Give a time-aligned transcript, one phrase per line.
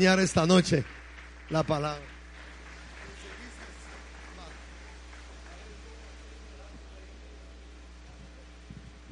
[0.00, 0.82] esta noche
[1.50, 2.00] la palabra.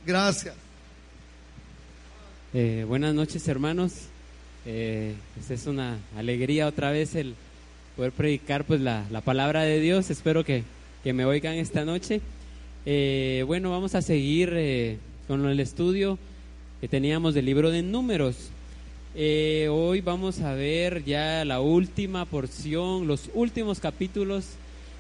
[0.07, 0.55] Gracias.
[2.55, 3.93] Eh, buenas noches, hermanos.
[4.65, 7.35] Eh, pues es una alegría otra vez el
[7.95, 10.09] poder predicar pues la, la palabra de Dios.
[10.09, 10.65] Espero que,
[11.05, 12.23] que, me oigan esta noche.
[12.87, 16.19] Eh, bueno, vamos a seguir con el estudio
[16.81, 18.51] que teníamos del libro de Números.
[19.21, 24.45] Eh, hoy vamos a ver ya la última porción, los últimos capítulos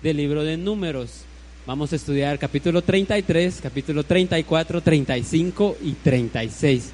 [0.02, 1.20] del libro de Números.
[1.68, 6.90] Vamos a estudiar capítulo 33, capítulo 34, 35 y 36.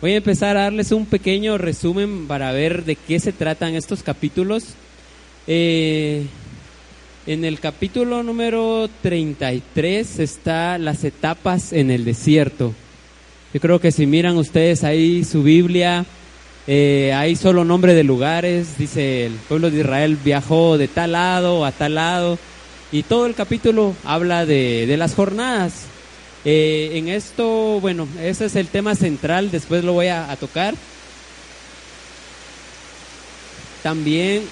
[0.00, 4.02] Voy a empezar a darles un pequeño resumen para ver de qué se tratan estos
[4.02, 4.64] capítulos.
[5.46, 6.26] Eh,
[7.28, 12.74] en el capítulo número 33 está las etapas en el desierto.
[13.52, 16.04] Yo creo que si miran ustedes ahí su Biblia,
[16.66, 21.64] eh, hay solo nombre de lugares, dice el pueblo de Israel viajó de tal lado
[21.64, 22.38] a tal lado,
[22.92, 25.86] y todo el capítulo habla de, de las jornadas.
[26.46, 30.74] Eh, en esto, bueno, ese es el tema central, después lo voy a, tocar.
[33.82, 34.42] También,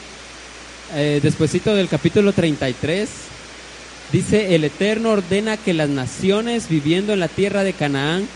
[0.95, 3.09] eh, despuesito del capítulo 33,
[4.11, 8.27] dice, el Eterno ordena que las naciones viviendo en la tierra de Canaán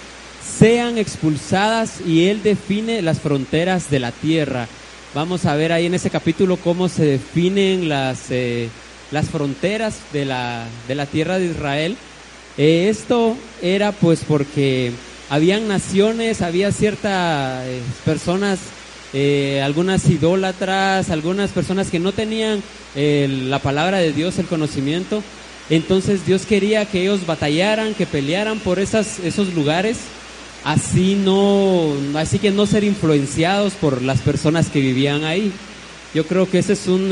[0.58, 4.68] sean expulsadas y Él define las fronteras de la tierra.
[5.14, 8.68] Vamos a ver ahí en ese capítulo cómo se definen las, eh,
[9.10, 11.96] las fronteras de la, de la tierra de Israel.
[12.58, 14.92] Eh, esto era pues porque
[15.30, 18.58] habían naciones, había ciertas eh, personas,
[19.62, 22.62] algunas idólatras, algunas personas que no tenían
[22.94, 25.22] la palabra de Dios, el conocimiento.
[25.70, 29.96] Entonces Dios quería que ellos batallaran, que pelearan por esas, esos lugares,
[30.66, 35.52] así no, así que no ser influenciados por las personas que vivían ahí.
[36.12, 37.04] Yo creo que esa es un,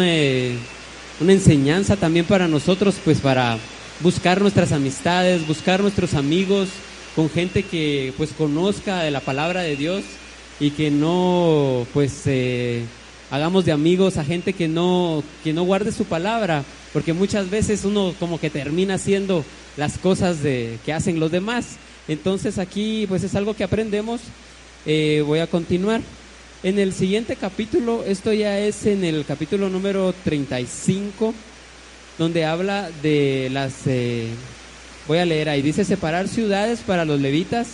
[1.21, 3.59] una enseñanza también para nosotros, pues para
[4.01, 6.69] buscar nuestras amistades, buscar nuestros amigos
[7.15, 10.03] con gente que pues conozca de la palabra de Dios
[10.59, 12.83] y que no pues eh,
[13.31, 17.85] hagamos de amigos a gente que no que no guarde su palabra, porque muchas veces
[17.85, 19.45] uno como que termina haciendo
[19.77, 21.77] las cosas de que hacen los demás.
[22.09, 24.21] Entonces aquí pues es algo que aprendemos.
[24.87, 26.01] Eh, voy a continuar.
[26.63, 31.35] En el siguiente capítulo, esto ya es en el capítulo número 35
[32.19, 34.29] donde habla de las, eh,
[35.09, 37.69] voy a leer ahí, dice separar ciudades para los levitas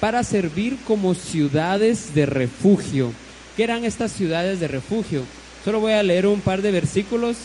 [0.00, 3.12] para servir como ciudades de refugio.
[3.56, 5.22] ¿Qué eran estas ciudades de refugio?
[5.64, 7.36] Solo voy a leer un par de versículos.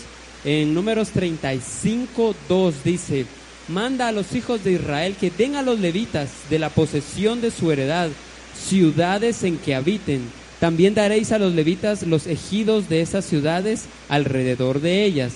[0.43, 3.27] En números 35, 2 dice,
[3.67, 7.51] manda a los hijos de Israel que den a los levitas de la posesión de
[7.51, 8.09] su heredad
[8.57, 10.22] ciudades en que habiten.
[10.59, 15.33] También daréis a los levitas los ejidos de esas ciudades alrededor de ellas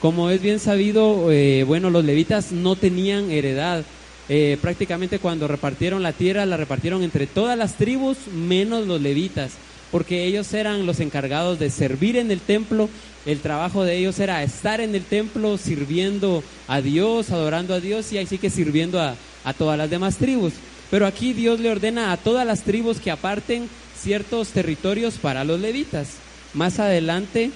[0.00, 3.84] como es bien sabido, eh, bueno, los levitas no tenían heredad.
[4.28, 9.52] Eh, prácticamente cuando repartieron la tierra, la repartieron entre todas las tribus, menos los levitas,
[9.90, 12.88] porque ellos eran los encargados de servir en el templo.
[13.26, 18.12] El trabajo de ellos era estar en el templo sirviendo a Dios, adorando a Dios
[18.12, 20.52] y así que sirviendo a, a todas las demás tribus.
[20.90, 23.68] Pero aquí Dios le ordena a todas las tribus que aparten
[24.00, 26.08] ciertos territorios para los levitas.
[26.54, 27.50] Más adelante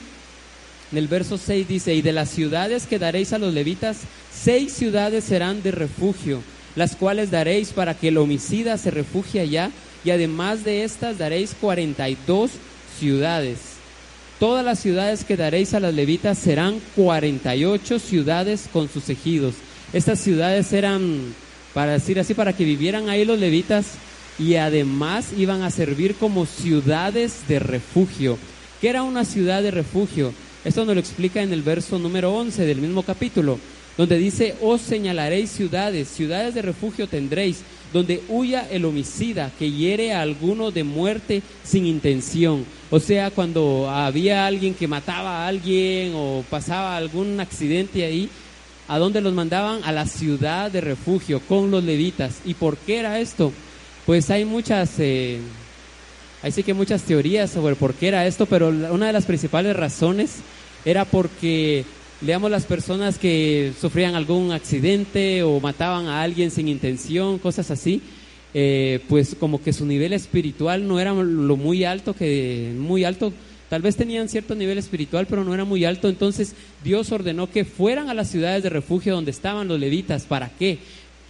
[0.93, 4.01] en el verso 6 dice, y de las ciudades que daréis a los levitas,
[4.31, 6.43] seis ciudades serán de refugio,
[6.77, 9.71] las cuales daréis para que el homicida se refugie allá,
[10.05, 12.51] y además de estas daréis 42
[12.99, 13.59] ciudades.
[14.39, 19.55] Todas las ciudades que daréis a los levitas serán 48 ciudades con sus ejidos.
[19.93, 21.35] Estas ciudades eran,
[21.75, 23.93] para decir así, para que vivieran ahí los levitas
[24.39, 28.39] y además iban a servir como ciudades de refugio.
[28.81, 30.33] ¿Qué era una ciudad de refugio?
[30.65, 33.59] Esto nos lo explica en el verso número 11 del mismo capítulo,
[33.97, 40.13] donde dice, os señalaréis ciudades, ciudades de refugio tendréis, donde huya el homicida que hiere
[40.13, 42.65] a alguno de muerte sin intención.
[42.91, 48.29] O sea, cuando había alguien que mataba a alguien o pasaba algún accidente ahí,
[48.89, 49.81] ¿a dónde los mandaban?
[49.85, 52.41] A la ciudad de refugio con los levitas.
[52.45, 53.53] ¿Y por qué era esto?
[54.07, 54.99] Pues hay muchas...
[54.99, 55.41] Eh,
[56.43, 59.77] Ahí sí que muchas teorías sobre por qué era esto, pero una de las principales
[59.77, 60.39] razones
[60.85, 61.85] era porque,
[62.23, 68.01] digamos, las personas que sufrían algún accidente o mataban a alguien sin intención, cosas así,
[68.55, 73.33] eh, pues como que su nivel espiritual no era lo muy alto, que muy alto,
[73.69, 76.55] tal vez tenían cierto nivel espiritual, pero no era muy alto, entonces
[76.85, 80.79] Dios ordenó que fueran a las ciudades de refugio donde estaban los levitas, ¿para qué?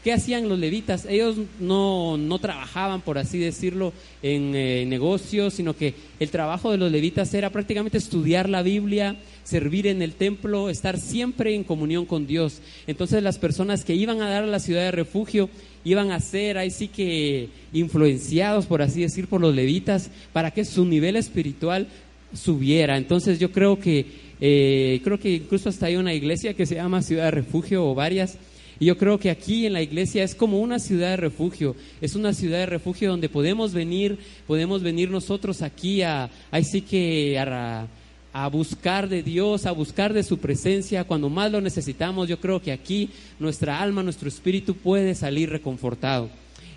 [0.03, 1.07] ¿Qué hacían los levitas?
[1.09, 6.77] Ellos no, no trabajaban, por así decirlo, en eh, negocios, sino que el trabajo de
[6.79, 9.15] los levitas era prácticamente estudiar la Biblia,
[9.45, 12.63] servir en el templo, estar siempre en comunión con Dios.
[12.89, 15.49] Entonces las personas que iban a dar a la ciudad de refugio
[15.85, 20.65] iban a ser ahí sí que influenciados, por así decir, por los levitas, para que
[20.65, 21.87] su nivel espiritual
[22.35, 22.97] subiera.
[22.97, 24.05] Entonces yo creo que,
[24.41, 27.95] eh, creo que incluso hasta hay una iglesia que se llama Ciudad de Refugio o
[27.95, 28.37] varias
[28.83, 32.17] y yo creo que aquí en la iglesia es como una ciudad de refugio, es
[32.17, 37.87] una ciudad de refugio donde podemos venir, podemos venir nosotros aquí a, ahí que a,
[38.33, 42.29] a buscar de Dios, a buscar de su presencia cuando más lo necesitamos.
[42.29, 46.29] Yo creo que aquí nuestra alma, nuestro espíritu puede salir reconfortado.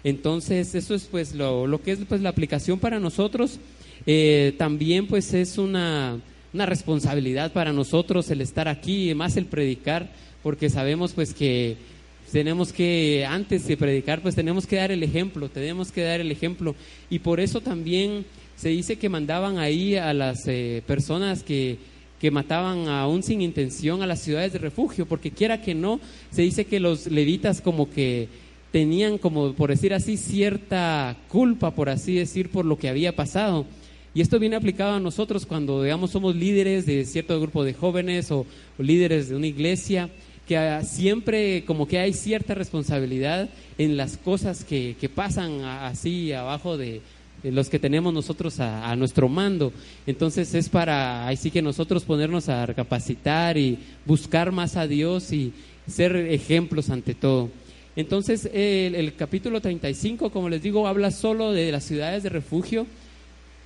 [0.03, 3.59] Entonces, eso es pues lo, lo que es pues la aplicación para nosotros.
[4.05, 6.19] Eh, también pues es una,
[6.53, 10.11] una responsabilidad para nosotros el estar aquí, más el predicar,
[10.43, 11.94] porque sabemos pues que
[12.31, 16.31] tenemos que, antes de predicar, pues tenemos que dar el ejemplo, tenemos que dar el
[16.31, 16.75] ejemplo.
[17.09, 18.25] Y por eso también
[18.55, 21.77] se dice que mandaban ahí a las eh, personas que,
[22.19, 25.99] que mataban aún sin intención a las ciudades de refugio, porque quiera que no,
[26.31, 28.27] se dice que los levitas como que
[28.71, 33.65] tenían como, por decir así, cierta culpa, por así decir, por lo que había pasado.
[34.13, 38.31] Y esto viene aplicado a nosotros cuando, digamos, somos líderes de cierto grupo de jóvenes
[38.31, 38.45] o
[38.77, 40.09] líderes de una iglesia
[40.47, 47.01] que siempre como que hay cierta responsabilidad en las cosas que, pasan así abajo de,
[47.43, 49.71] los que tenemos nosotros a, nuestro mando.
[50.07, 55.31] Entonces es para ahí sí que nosotros ponernos a recapacitar y buscar más a Dios
[55.31, 55.53] y
[55.87, 57.49] ser ejemplos ante todo.
[57.95, 62.85] Entonces el, el capítulo 35, como les digo, habla solo de las ciudades de refugio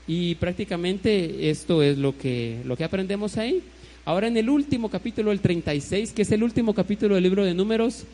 [0.07, 3.61] y prácticamente esto es lo que, lo que aprendemos ahí.
[4.09, 7.53] Ahora en el último capítulo, el 36, que es el último capítulo del libro de
[7.53, 8.05] números,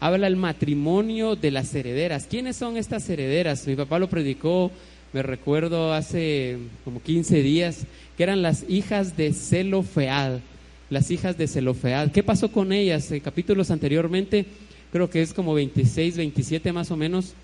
[0.00, 2.26] habla el matrimonio de las herederas.
[2.26, 3.66] ¿Quiénes son estas herederas?
[3.66, 4.70] Mi papá lo predicó,
[5.12, 6.56] me recuerdo, hace
[6.86, 7.84] como 15 días,
[8.16, 10.38] que eran las hijas de Zelofead.
[10.88, 12.12] Las hijas de Zelofead.
[12.12, 13.12] ¿Qué pasó con ellas?
[13.12, 14.46] En capítulos anteriormente,
[14.90, 17.34] creo que es como 26, 27 más o menos.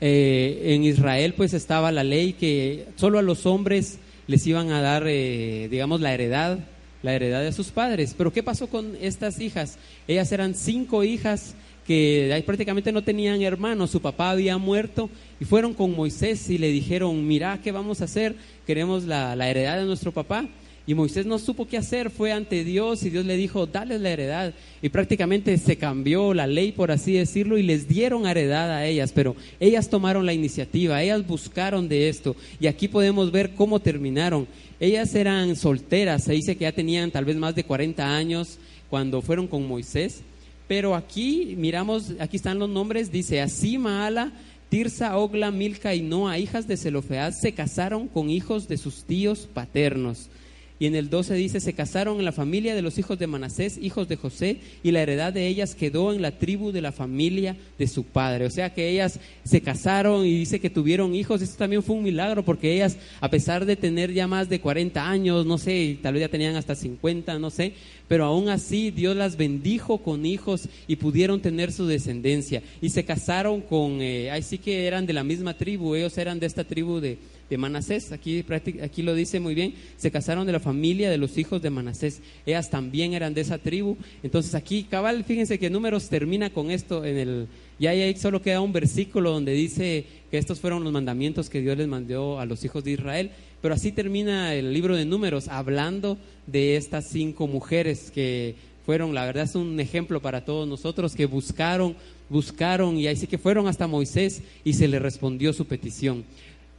[0.00, 3.98] Eh, en Israel pues estaba la ley que solo a los hombres
[4.28, 6.60] les iban a dar, eh, digamos, la heredad
[7.02, 8.14] la heredad de sus padres.
[8.16, 9.78] Pero ¿qué pasó con estas hijas?
[10.08, 11.54] Ellas eran cinco hijas
[11.86, 15.08] que prácticamente no tenían hermanos, su papá había muerto
[15.38, 18.34] y fueron con Moisés y le dijeron, mira, ¿qué vamos a hacer?
[18.66, 20.48] Queremos la, la heredad de nuestro papá.
[20.86, 24.10] Y Moisés no supo qué hacer, fue ante Dios y Dios le dijo, dale la
[24.10, 24.54] heredad.
[24.80, 29.10] Y prácticamente se cambió la ley, por así decirlo, y les dieron heredad a ellas,
[29.12, 32.36] pero ellas tomaron la iniciativa, ellas buscaron de esto.
[32.60, 34.46] Y aquí podemos ver cómo terminaron.
[34.78, 39.22] Ellas eran solteras, se dice que ya tenían tal vez más de 40 años cuando
[39.22, 40.22] fueron con Moisés.
[40.68, 44.32] Pero aquí miramos, aquí están los nombres, dice así Maala,
[44.68, 49.48] Tirsa, Ogla, Milca y Noa, hijas de Zelofead, se casaron con hijos de sus tíos
[49.52, 50.28] paternos.
[50.78, 53.78] Y en el 12 dice, se casaron en la familia de los hijos de Manasés,
[53.80, 57.56] hijos de José, y la heredad de ellas quedó en la tribu de la familia
[57.78, 58.44] de su padre.
[58.44, 61.40] O sea que ellas se casaron y dice que tuvieron hijos.
[61.40, 65.08] Esto también fue un milagro porque ellas, a pesar de tener ya más de 40
[65.08, 67.72] años, no sé, tal vez ya tenían hasta 50, no sé,
[68.08, 72.62] pero aún así Dios las bendijo con hijos y pudieron tener su descendencia.
[72.82, 76.38] Y se casaron con, eh, ahí sí que eran de la misma tribu, ellos eran
[76.38, 78.44] de esta tribu de de Manasés, aquí,
[78.82, 82.20] aquí lo dice muy bien, se casaron de la familia de los hijos de Manasés,
[82.44, 87.04] ellas también eran de esa tribu, entonces aquí cabal, fíjense que números termina con esto
[87.04, 91.48] en el, ya ahí solo queda un versículo donde dice que estos fueron los mandamientos
[91.48, 93.30] que Dios les mandó a los hijos de Israel,
[93.62, 98.54] pero así termina el libro de números hablando de estas cinco mujeres que
[98.86, 101.96] fueron, la verdad es un ejemplo para todos nosotros, que buscaron,
[102.28, 106.24] buscaron y ahí sí que fueron hasta Moisés y se le respondió su petición.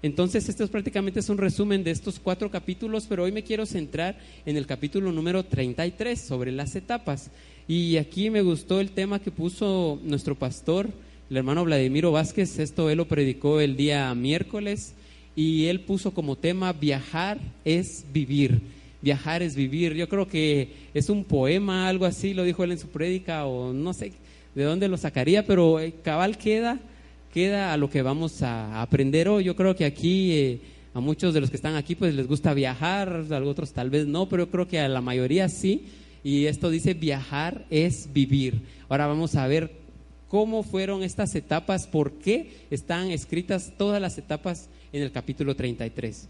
[0.03, 3.65] Entonces, esto es prácticamente es un resumen de estos cuatro capítulos, pero hoy me quiero
[3.65, 7.31] centrar en el capítulo número 33 sobre las etapas.
[7.67, 10.89] Y aquí me gustó el tema que puso nuestro pastor,
[11.29, 12.59] el hermano Vladimiro Vázquez.
[12.59, 14.93] Esto él lo predicó el día miércoles
[15.35, 18.61] y él puso como tema viajar es vivir.
[19.01, 19.95] Viajar es vivir.
[19.95, 23.73] Yo creo que es un poema, algo así, lo dijo él en su prédica o
[23.73, 24.13] no sé
[24.57, 26.79] de dónde lo sacaría, pero eh, cabal queda
[27.33, 29.43] queda a lo que vamos a aprender hoy.
[29.43, 30.61] Yo creo que aquí eh,
[30.93, 34.07] a muchos de los que están aquí pues les gusta viajar, a otros tal vez
[34.07, 35.85] no, pero yo creo que a la mayoría sí.
[36.23, 38.61] Y esto dice viajar es vivir.
[38.89, 39.71] Ahora vamos a ver
[40.27, 46.27] cómo fueron estas etapas, por qué están escritas todas las etapas en el capítulo 33.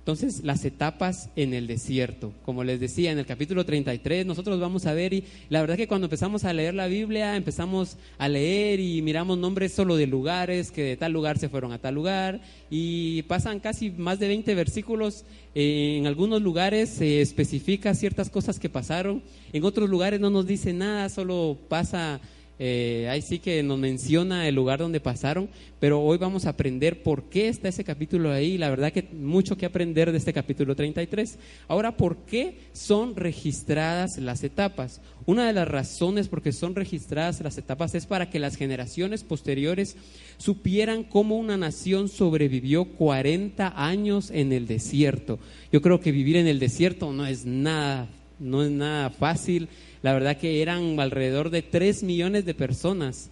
[0.00, 2.32] Entonces, las etapas en el desierto.
[2.46, 5.86] Como les decía, en el capítulo 33 nosotros vamos a ver y la verdad que
[5.86, 10.70] cuando empezamos a leer la Biblia, empezamos a leer y miramos nombres solo de lugares,
[10.72, 12.40] que de tal lugar se fueron a tal lugar
[12.70, 15.26] y pasan casi más de 20 versículos.
[15.54, 20.72] En algunos lugares se especifica ciertas cosas que pasaron, en otros lugares no nos dice
[20.72, 22.20] nada, solo pasa
[22.62, 25.48] eh, ahí sí que nos menciona el lugar donde pasaron,
[25.78, 28.58] pero hoy vamos a aprender por qué está ese capítulo ahí.
[28.58, 31.38] La verdad que mucho que aprender de este capítulo 33.
[31.68, 35.00] Ahora, ¿por qué son registradas las etapas?
[35.24, 39.24] Una de las razones por qué son registradas las etapas es para que las generaciones
[39.24, 39.96] posteriores
[40.36, 45.38] supieran cómo una nación sobrevivió 40 años en el desierto.
[45.72, 49.70] Yo creo que vivir en el desierto no es nada, no es nada fácil
[50.02, 53.30] la verdad que eran alrededor de 3 millones de personas.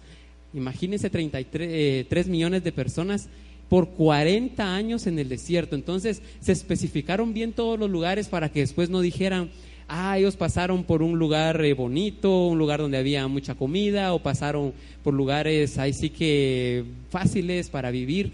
[0.53, 3.29] Imagínense 33 3 eh, millones de personas
[3.69, 5.75] por 40 años en el desierto.
[5.75, 9.51] Entonces se especificaron bien todos los lugares para que después no dijeran,
[9.87, 14.21] ah, ellos pasaron por un lugar eh, bonito, un lugar donde había mucha comida, o
[14.21, 14.73] pasaron
[15.03, 18.31] por lugares ahí sí que fáciles para vivir.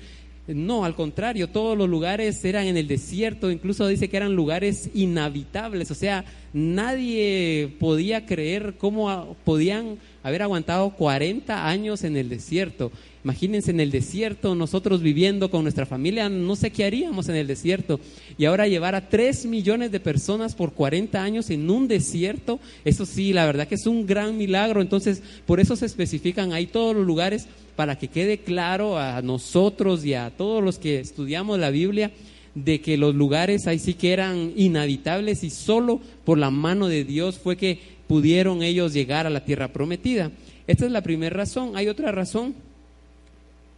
[0.48, 4.92] No, al contrario, todos los lugares eran en el desierto, incluso dice que eran lugares
[4.94, 6.24] inhabitables, o sea,
[6.54, 12.92] nadie podía creer cómo podían haber aguantado 40 años en el desierto.
[13.24, 17.48] Imagínense en el desierto, nosotros viviendo con nuestra familia, no sé qué haríamos en el
[17.48, 18.00] desierto.
[18.38, 23.08] Y ahora llevar a 3 millones de personas por 40 años en un desierto, eso
[23.08, 24.80] sí, la verdad que es un gran milagro.
[24.80, 30.06] Entonces, por eso se especifican ahí todos los lugares para que quede claro a nosotros
[30.06, 32.12] y a todos los que estudiamos la Biblia
[32.56, 37.04] de que los lugares ahí sí que eran inhabitables y solo por la mano de
[37.04, 40.32] Dios fue que pudieron ellos llegar a la tierra prometida.
[40.68, 41.76] Esta es la primera razón.
[41.76, 42.56] Hay otra razón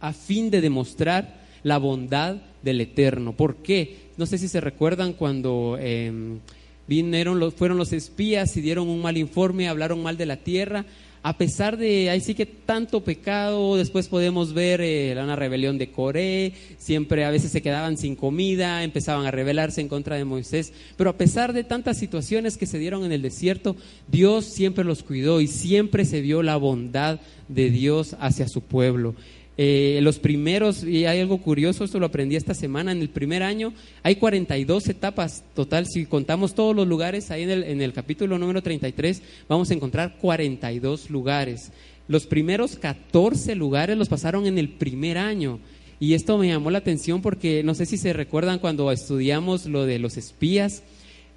[0.00, 3.32] a fin de demostrar la bondad del Eterno.
[3.32, 3.96] ¿Por qué?
[4.16, 6.38] No sé si se recuerdan cuando em,
[6.86, 10.84] vinieron los, fueron los espías y dieron un mal informe, hablaron mal de la tierra
[11.28, 15.90] a pesar de ahí sí que tanto pecado, después podemos ver eh, una rebelión de
[15.90, 20.72] Coré, siempre a veces se quedaban sin comida, empezaban a rebelarse en contra de Moisés,
[20.96, 23.76] pero a pesar de tantas situaciones que se dieron en el desierto,
[24.10, 29.14] Dios siempre los cuidó y siempre se vio la bondad de Dios hacia su pueblo.
[29.60, 33.42] Eh, los primeros, y hay algo curioso, esto lo aprendí esta semana, en el primer
[33.42, 33.74] año
[34.04, 38.38] hay 42 etapas total, si contamos todos los lugares, ahí en el, en el capítulo
[38.38, 41.72] número 33 vamos a encontrar 42 lugares.
[42.06, 45.58] Los primeros 14 lugares los pasaron en el primer año.
[46.00, 49.84] Y esto me llamó la atención porque no sé si se recuerdan cuando estudiamos lo
[49.84, 50.84] de los espías,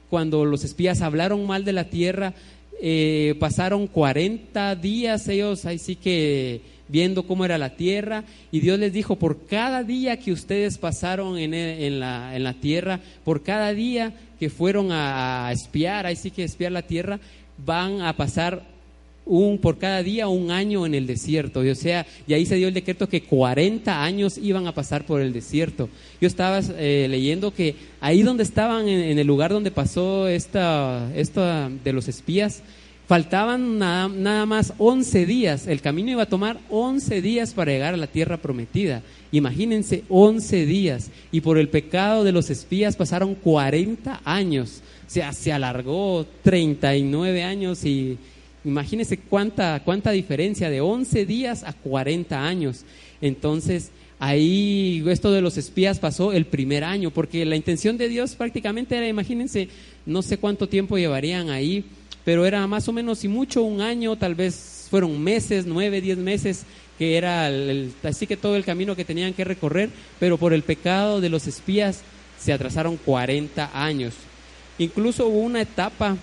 [0.09, 2.35] cuando los espías hablaron mal de la tierra,
[2.79, 6.61] eh, pasaron 40 días ellos ahí sí que
[6.91, 11.37] viendo cómo era la tierra, y Dios les dijo, por cada día que ustedes pasaron
[11.37, 16.71] en, e, la, tierra, por cada día que fueron a, espiar, ahí sí que espiar
[16.71, 17.19] la tierra,
[17.65, 18.63] van a pasar
[19.25, 21.63] un, por cada día un año en el desierto.
[21.63, 25.05] Y, o sea, y ahí se dio el decreto que 40 años iban a pasar
[25.05, 25.87] por el desierto.
[26.19, 31.69] Yo estaba eh, leyendo que ahí donde estaban, en, el lugar donde pasó esta, esta
[31.69, 32.63] de los espías,
[33.11, 35.67] Faltaban nada, más 11 días.
[35.67, 39.03] El camino iba a tomar 11 días para llegar a la tierra prometida.
[39.33, 41.11] Imagínense 11 días.
[41.29, 44.81] Y por el pecado de los espías pasaron 40 años.
[45.05, 48.17] O sea, se alargó 39 años y
[48.63, 52.85] imagínense cuánta, cuánta diferencia de 11 días a 40 años.
[53.19, 58.35] Entonces, ahí esto de los espías pasó el primer año, porque la intención de Dios
[58.35, 59.67] prácticamente era, imagínense,
[60.05, 61.83] no sé cuánto tiempo llevarían ahí
[62.23, 66.17] pero era más o menos y mucho un año, tal vez fueron meses, nueve, diez
[66.17, 66.63] meses,
[66.97, 67.49] que era
[68.03, 71.47] así que todo el camino que tenían que recorrer, pero por el pecado de los
[71.47, 72.01] espías
[72.39, 74.13] se atrasaron 40 años.
[74.77, 76.17] Incluso hubo una etapa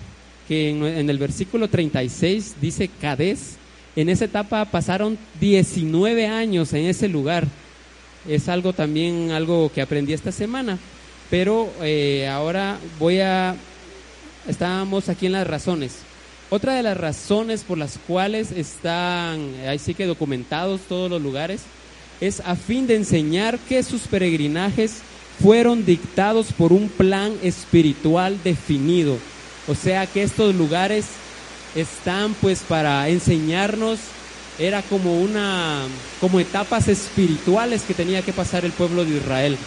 [0.47, 3.57] que en, el versículo 36 dice Cadés,
[3.95, 7.45] en esa etapa pasaron 19 años en ese lugar.
[8.27, 10.77] Es algo también, algo que aprendí esta semana.
[11.29, 13.55] Pero eh, ahora voy a
[14.47, 15.99] estábamos aquí en las razones.
[16.49, 21.61] Otra de las razones por las cuales están, ahí sí que documentados todos los lugares,
[22.21, 25.01] es a fin de enseñar que sus peregrinajes
[25.41, 29.17] fueron dictados por un plan espiritual definido.
[29.67, 31.05] O sea que estos lugares
[31.75, 33.99] están pues para enseñarnos,
[34.57, 35.83] era como una,
[36.19, 39.57] como etapas espirituales que tenía que pasar el pueblo de Israel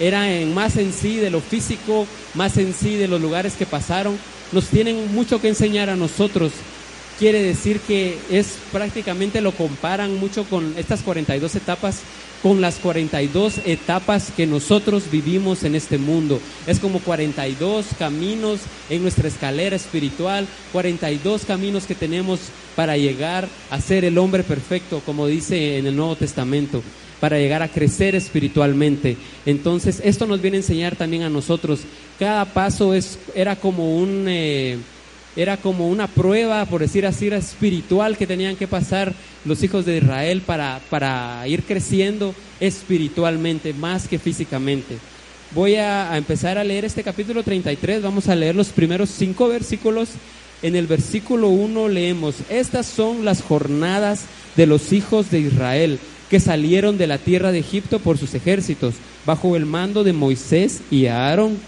[0.00, 3.66] era en más en sí de lo físico, más en sí de los lugares que
[3.66, 4.18] pasaron,
[4.52, 6.52] nos tienen mucho que enseñar a nosotros.
[7.18, 12.02] Quiere decir que es prácticamente lo comparan mucho con estas 42 etapas
[12.42, 16.40] con las 42 etapas que nosotros vivimos en este mundo.
[16.66, 22.40] Es como 42 caminos en nuestra escalera espiritual, 42 caminos que tenemos
[22.74, 26.82] para llegar a ser el hombre perfecto, como dice en el Nuevo Testamento
[27.22, 29.16] para llegar a crecer espiritualmente.
[29.46, 31.82] Entonces, esto nos viene a enseñar también a nosotros.
[32.18, 34.24] Cada paso es, era como un...
[34.26, 34.78] Eh,
[35.36, 39.14] era como una prueba, por decir así, espiritual que tenían que pasar
[39.44, 44.98] los hijos de Israel para, para ir creciendo espiritualmente, más que físicamente.
[45.52, 49.46] Voy a, a, empezar a leer este capítulo 33, vamos a leer los primeros cinco
[49.48, 50.08] versículos.
[50.60, 54.24] En el versículo 1 leemos, estas son las jornadas
[54.56, 55.98] de los hijos de Israel
[56.32, 58.94] que salieron de la tierra de Egipto por sus ejércitos,
[59.26, 61.58] bajo el mando de Moisés y Aarón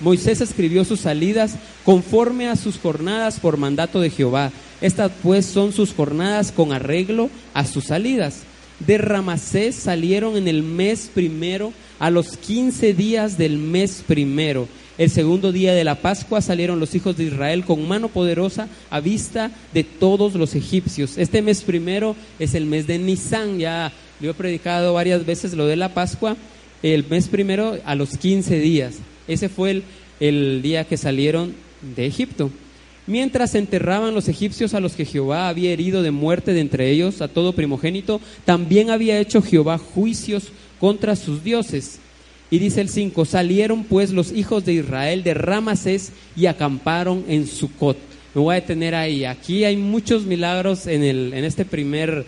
[0.00, 4.50] Moisés escribió sus salidas conforme a sus jornadas por mandato de Jehová.
[4.80, 8.40] Estas pues son sus jornadas con arreglo a sus salidas.
[8.80, 14.66] De Ramasés salieron en el mes primero a los quince días del mes primero.
[14.98, 19.00] El segundo día de la Pascua salieron los hijos de Israel con mano poderosa a
[19.00, 21.16] vista de todos los egipcios.
[21.16, 23.58] Este mes primero es el mes de Nisan.
[23.58, 26.36] Ya lo he predicado varias veces lo de la Pascua.
[26.82, 28.96] El mes primero a los quince días.
[29.26, 29.82] Ese fue el,
[30.20, 31.54] el día que salieron
[31.96, 32.50] de Egipto.
[33.06, 37.22] Mientras enterraban los egipcios a los que Jehová había herido de muerte de entre ellos,
[37.22, 41.98] a todo primogénito, también había hecho Jehová juicios contra sus dioses.
[42.52, 47.46] Y dice el 5, salieron pues los hijos de Israel de Ramasés y acamparon en
[47.46, 47.96] Sucot.
[48.34, 49.24] Me voy a detener ahí.
[49.24, 52.26] Aquí hay muchos milagros en, el, en este primer,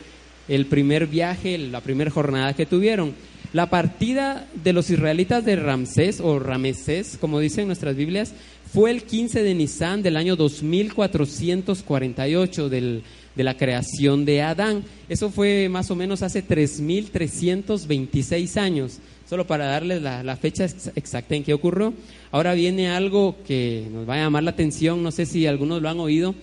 [0.49, 3.13] el primer viaje, la primera jornada que tuvieron.
[3.53, 8.33] La partida de los israelitas de Ramsés o Ramesés, como dicen nuestras Biblias,
[8.73, 13.03] fue el 15 de Nisan del año 2448 del,
[13.37, 14.85] de la creación de Adán.
[15.09, 21.45] Eso fue más o menos hace 3326 años, solo para darles la, fecha exacta en
[21.45, 21.93] que ocurrió.
[22.31, 25.89] Ahora viene algo que nos va a llamar la atención, no sé si algunos lo
[25.89, 26.35] han oído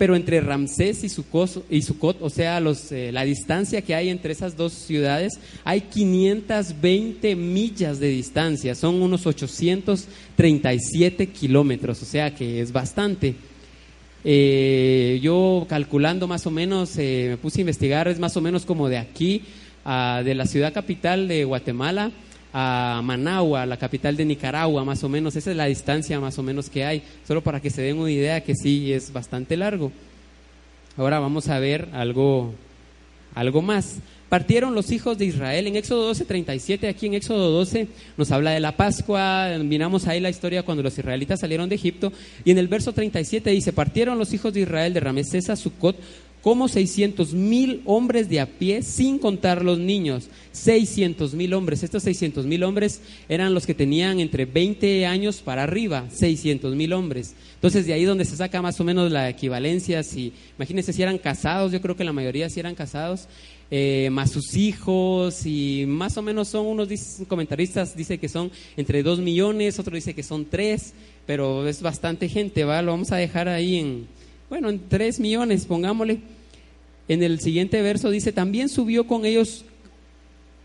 [0.00, 1.84] pero entre Ramsés y Sucot, y
[2.20, 8.00] o sea, los, eh, la distancia que hay entre esas dos ciudades, hay 520 millas
[8.00, 13.34] de distancia, son unos 837 kilómetros, o sea que es bastante.
[14.24, 18.64] Eh, yo calculando más o menos, eh, me puse a investigar, es más o menos
[18.64, 19.42] como de aquí,
[19.84, 22.10] de la ciudad capital de Guatemala
[22.52, 25.36] a Managua, la capital de Nicaragua, más o menos.
[25.36, 28.10] Esa es la distancia más o menos que hay, solo para que se den una
[28.10, 29.92] idea que sí es bastante largo.
[30.96, 32.52] Ahora vamos a ver algo,
[33.34, 33.98] algo más.
[34.28, 36.88] Partieron los hijos de Israel en Éxodo 12, 37.
[36.88, 39.48] Aquí en Éxodo 12 nos habla de la Pascua.
[39.64, 42.12] Miramos ahí la historia cuando los israelitas salieron de Egipto.
[42.44, 45.96] Y en el verso 37 dice: Partieron los hijos de Israel de Ramesés a Sucot
[46.42, 50.28] como 600 mil hombres de a pie, sin contar los niños.
[50.52, 51.82] 600 mil hombres.
[51.82, 56.06] Estos 600 mil hombres eran los que tenían entre 20 años para arriba.
[56.10, 57.34] 600 mil hombres.
[57.54, 60.02] Entonces, de ahí donde se saca más o menos la equivalencia.
[60.02, 63.28] Si, imagínense si eran casados, yo creo que la mayoría sí eran casados.
[63.72, 66.88] Eh, más sus hijos y más o menos son unos
[67.28, 70.92] comentaristas dice que son entre 2 millones, otro dice que son 3,
[71.24, 72.82] pero es bastante gente, ¿va?
[72.82, 74.08] Lo vamos a dejar ahí en,
[74.50, 76.18] bueno, en tres millones, pongámosle.
[77.08, 79.64] En el siguiente verso dice, también subió con ellos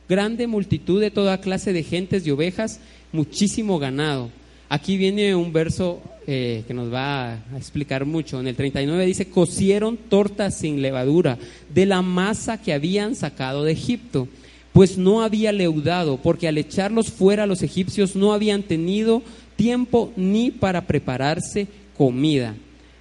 [0.10, 2.80] grande multitud de toda clase de gentes y ovejas,
[3.12, 4.32] muchísimo ganado.
[4.69, 8.39] Aquí viene un verso eh, que nos va a explicar mucho.
[8.39, 11.38] En el 39 dice, cocieron tortas sin levadura
[11.71, 14.28] de la masa que habían sacado de Egipto,
[14.74, 19.21] pues no había leudado, porque al echarlos fuera los egipcios no habían tenido
[19.56, 22.56] tiempo ni para prepararse comida.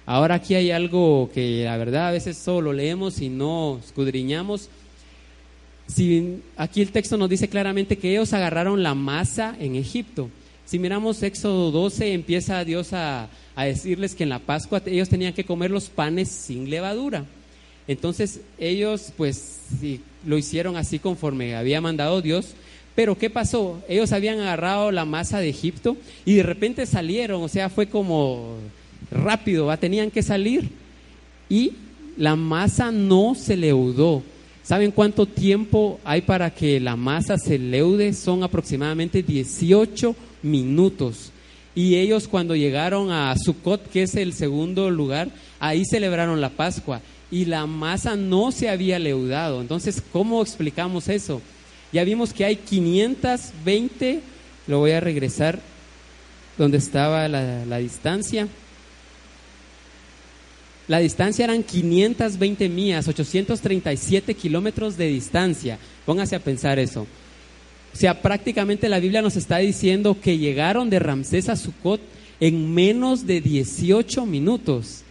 [0.05, 4.69] Ahora aquí hay algo que la verdad a veces solo leemos y no escudriñamos.
[5.87, 10.29] Si, aquí el texto nos dice claramente que ellos agarraron la masa en Egipto.
[10.65, 15.33] Si miramos Éxodo 12, empieza Dios a, a decirles que en la Pascua ellos tenían
[15.33, 17.25] que comer los panes sin levadura.
[17.87, 19.59] Entonces ellos pues
[20.25, 22.53] lo hicieron así conforme había mandado Dios.
[22.95, 23.81] Pero ¿qué pasó?
[23.89, 28.55] Ellos habían agarrado la masa de Egipto y de repente salieron, o sea, fue como
[29.11, 30.69] rápido, tenían que salir
[31.49, 31.73] y
[32.17, 34.23] la masa no se leudó.
[34.63, 38.13] ¿Saben cuánto tiempo hay para que la masa se leude?
[38.13, 41.31] Son aproximadamente 18 minutos.
[41.75, 45.29] Y ellos cuando llegaron a Sucot, que es el segundo lugar,
[45.59, 49.61] ahí celebraron la Pascua y la masa no se había leudado.
[49.61, 51.41] Entonces, ¿cómo explicamos eso?
[51.91, 54.21] Ya vimos que hay 520,
[54.67, 55.59] lo voy a regresar
[56.57, 58.47] donde estaba la distancia.
[60.87, 65.79] La distancia eran 520 millas, 837 kilómetros de distancia.
[66.05, 67.07] Póngase a pensar eso.
[67.93, 72.01] O sea, prácticamente la Biblia nos está diciendo que llegaron de Ramsés a Sucot
[72.39, 75.01] en menos de 18 minutos.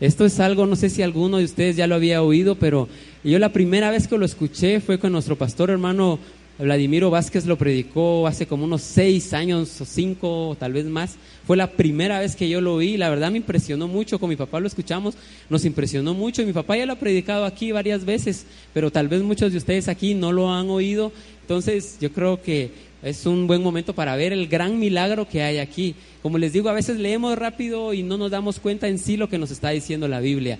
[0.00, 2.88] Esto es algo, no sé si alguno de ustedes ya lo había oído, pero
[3.24, 6.20] yo la primera vez que lo escuché fue con nuestro pastor hermano
[6.58, 11.14] Vladimiro Vázquez lo predicó hace como unos seis años o cinco, o tal vez más.
[11.46, 12.96] Fue la primera vez que yo lo oí.
[12.96, 14.18] La verdad me impresionó mucho.
[14.18, 15.14] Con mi papá lo escuchamos,
[15.48, 16.42] nos impresionó mucho.
[16.42, 18.44] Y mi papá ya lo ha predicado aquí varias veces,
[18.74, 21.12] pero tal vez muchos de ustedes aquí no lo han oído.
[21.42, 22.72] Entonces yo creo que
[23.04, 25.94] es un buen momento para ver el gran milagro que hay aquí.
[26.22, 29.28] Como les digo, a veces leemos rápido y no nos damos cuenta en sí lo
[29.28, 30.58] que nos está diciendo la Biblia.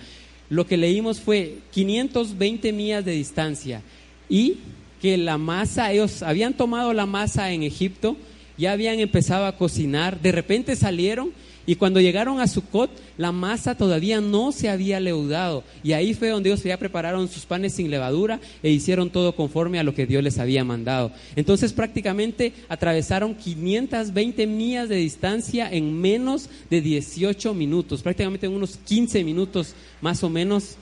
[0.48, 3.82] Lo que leímos fue 520 millas de distancia
[4.28, 4.58] y
[5.00, 8.16] que la masa, ellos habían tomado la masa en Egipto,
[8.56, 11.32] ya habían empezado a cocinar, de repente salieron
[11.68, 15.64] y cuando llegaron a Sucot, la masa todavía no se había leudado.
[15.82, 19.78] Y ahí fue donde ellos ya prepararon sus panes sin levadura e hicieron todo conforme
[19.78, 21.12] a lo que Dios les había mandado.
[21.36, 28.78] Entonces prácticamente atravesaron 520 millas de distancia en menos de 18 minutos, prácticamente en unos
[28.86, 30.78] 15 minutos más o menos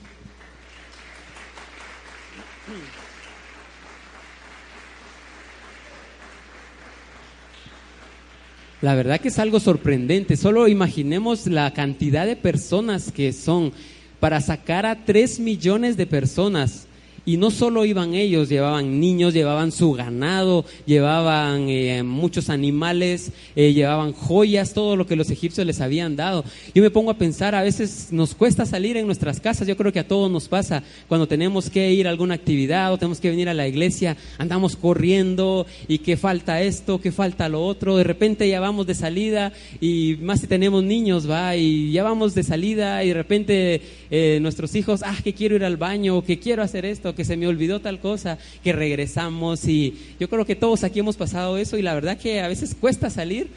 [8.81, 10.37] La verdad que es algo sorprendente.
[10.37, 13.73] Solo imaginemos la cantidad de personas que son
[14.19, 16.86] para sacar a tres millones de personas
[17.27, 23.73] y no solo iban ellos, llevaban niños, llevaban su ganado, llevaban eh, muchos animales, eh,
[23.73, 26.45] llevaban joyas, todo lo que los egipcios les habían dado.
[26.73, 29.91] Yo me pongo a pensar, a veces nos cuesta salir en nuestras casas, yo creo
[29.91, 33.29] que a todos nos pasa, cuando tenemos que ir a alguna actividad o tenemos que
[33.29, 38.05] venir a la iglesia, andamos corriendo y que falta esto, que falta lo otro, de
[38.05, 42.43] repente ya vamos de salida y más si tenemos niños, va, y ya vamos de
[42.43, 46.63] salida y de repente eh, nuestros hijos, ah, que quiero ir al baño, que quiero
[46.63, 50.85] hacer esto, que se me olvidó tal cosa, que regresamos y yo creo que todos
[50.85, 53.49] aquí hemos pasado eso y la verdad que a veces cuesta salir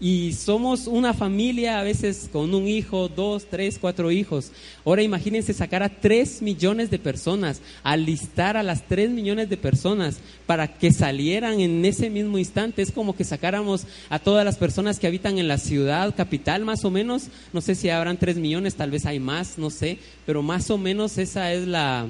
[0.00, 4.52] y somos una familia a veces con un hijo, dos, tres, cuatro hijos.
[4.84, 10.18] Ahora imagínense sacar a tres millones de personas, alistar a las tres millones de personas
[10.46, 12.82] para que salieran en ese mismo instante.
[12.82, 16.84] Es como que sacáramos a todas las personas que habitan en la ciudad capital, más
[16.84, 17.24] o menos.
[17.52, 20.78] No sé si habrán tres millones, tal vez hay más, no sé, pero más o
[20.78, 22.06] menos esa es la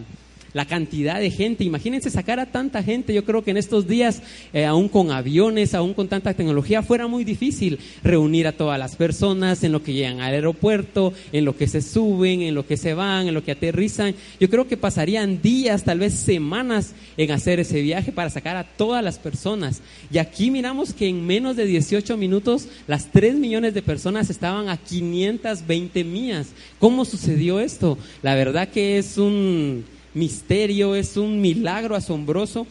[0.58, 1.62] la cantidad de gente.
[1.62, 3.14] Imagínense sacar a tanta gente.
[3.14, 7.06] Yo creo que en estos días, eh, aún con aviones, aún con tanta tecnología, fuera
[7.06, 11.56] muy difícil reunir a todas las personas en lo que llegan al aeropuerto, en lo
[11.56, 14.16] que se suben, en lo que se van, en lo que aterrizan.
[14.40, 18.64] Yo creo que pasarían días, tal vez semanas en hacer ese viaje para sacar a
[18.64, 19.80] todas las personas.
[20.10, 24.68] Y aquí miramos que en menos de 18 minutos las 3 millones de personas estaban
[24.68, 26.48] a 520 millas.
[26.80, 27.96] ¿Cómo sucedió esto?
[28.22, 32.66] La verdad que es un misterio, es un milagro asombroso.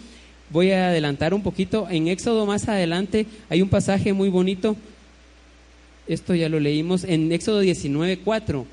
[0.49, 1.87] Voy a adelantar un poquito.
[1.89, 4.75] En Éxodo más adelante hay un pasaje muy bonito.
[6.07, 8.65] Esto ya lo leímos en Éxodo 19, 4.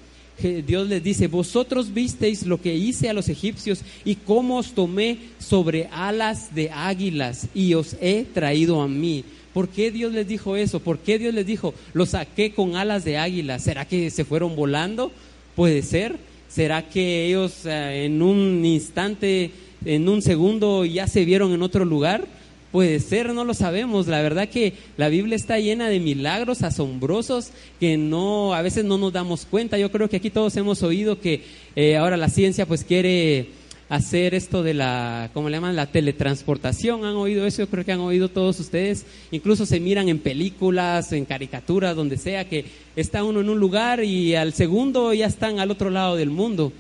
[0.66, 5.18] Dios les dice, vosotros visteis lo que hice a los egipcios y cómo os tomé
[5.38, 9.24] sobre alas de águilas y os he traído a mí.
[9.52, 10.80] ¿Por qué Dios les dijo eso?
[10.80, 13.62] ¿Por qué Dios les dijo, lo saqué con alas de águilas?
[13.62, 15.12] ¿Será que se fueron volando?
[15.54, 16.16] Puede ser.
[16.54, 19.50] ¿Será que ellos eh, en un instante,
[19.84, 22.28] en un segundo ya se vieron en otro lugar?
[22.70, 24.06] Puede ser, no lo sabemos.
[24.06, 28.98] La verdad que la Biblia está llena de milagros asombrosos que no, a veces no
[28.98, 29.78] nos damos cuenta.
[29.78, 31.42] Yo creo que aquí todos hemos oído que
[31.74, 33.48] eh, ahora la ciencia pues quiere
[33.88, 35.76] hacer esto de la, ¿cómo le llaman?
[35.76, 37.04] La teletransportación.
[37.04, 37.62] ¿Han oído eso?
[37.62, 39.06] Yo creo que han oído todos ustedes.
[39.30, 42.64] Incluso se miran en películas, en caricaturas, donde sea, que
[42.96, 46.72] está uno en un lugar y al segundo ya están al otro lado del mundo.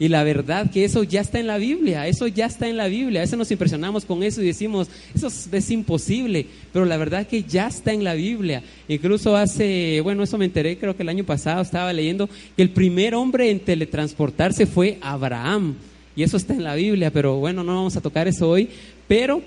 [0.00, 2.88] Y la verdad que eso ya está en la Biblia, eso ya está en la
[2.88, 3.20] Biblia.
[3.20, 7.42] A veces nos impresionamos con eso y decimos, eso es, imposible, pero la verdad que
[7.42, 8.62] ya está en la Biblia.
[8.88, 12.70] Incluso hace, bueno, eso me enteré, creo que el año pasado estaba leyendo que el
[12.70, 15.76] primer hombre en teletransportarse fue Abraham.
[16.16, 18.68] Y eso está en la Biblia, pero bueno, no vamos a tocar eso hoy.
[19.06, 19.42] Pero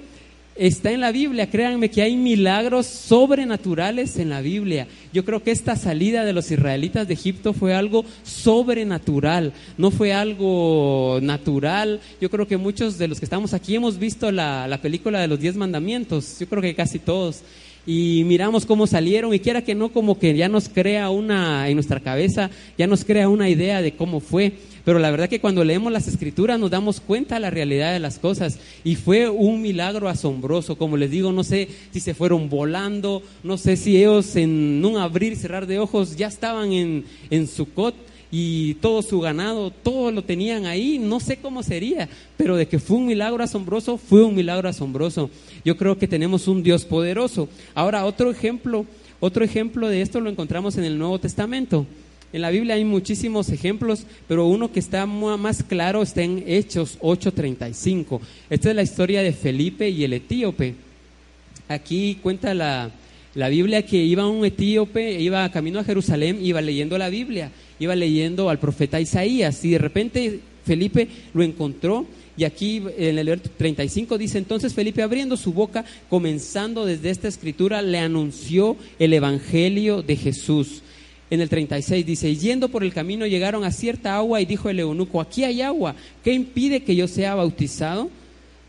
[0.55, 4.87] está en la Biblia, créanme que hay milagros sobrenaturales en la Biblia.
[5.11, 10.13] Yo creo que esta salida de los israelitas de Egipto fue algo sobrenatural, no fue
[10.13, 11.99] algo natural.
[12.21, 15.27] Yo creo que muchos de los que estamos aquí hemos visto la, la película de
[15.27, 17.43] los diez mandamientos, yo creo que casi todos
[17.85, 21.75] y miramos cómo salieron y quiera que no como que ya nos crea una en
[21.75, 24.53] nuestra cabeza, ya nos crea una idea de cómo fue,
[24.85, 27.99] pero la verdad que cuando leemos las escrituras nos damos cuenta de la realidad de
[27.99, 32.49] las cosas y fue un milagro asombroso, como les digo, no sé si se fueron
[32.49, 37.05] volando, no sé si ellos en un abrir y cerrar de ojos ya estaban en
[37.29, 37.95] en Sucot
[38.31, 42.79] y todo su ganado, todo lo tenían ahí, no sé cómo sería, pero de que
[42.79, 45.29] fue un milagro asombroso, fue un milagro asombroso.
[45.63, 47.47] Yo creo que tenemos un Dios poderoso.
[47.75, 48.87] Ahora, otro ejemplo,
[49.19, 51.85] otro ejemplo de esto lo encontramos en el Nuevo Testamento.
[52.33, 56.97] En la Biblia hay muchísimos ejemplos, pero uno que está más claro está en Hechos
[56.99, 58.19] 8:35.
[58.49, 60.73] Esta es la historia de Felipe y el etíope.
[61.67, 62.89] Aquí cuenta la,
[63.35, 67.95] la Biblia que iba un etíope, iba camino a Jerusalén, iba leyendo la Biblia, iba
[67.95, 73.57] leyendo al profeta Isaías y de repente Felipe lo encontró y aquí en el versículo
[73.57, 80.01] 35 dice, entonces Felipe abriendo su boca, comenzando desde esta escritura, le anunció el Evangelio
[80.01, 80.81] de Jesús
[81.29, 84.79] en el 36 dice, yendo por el camino llegaron a cierta agua y dijo el
[84.79, 88.09] eunuco, aquí hay agua, ¿qué impide que yo sea bautizado?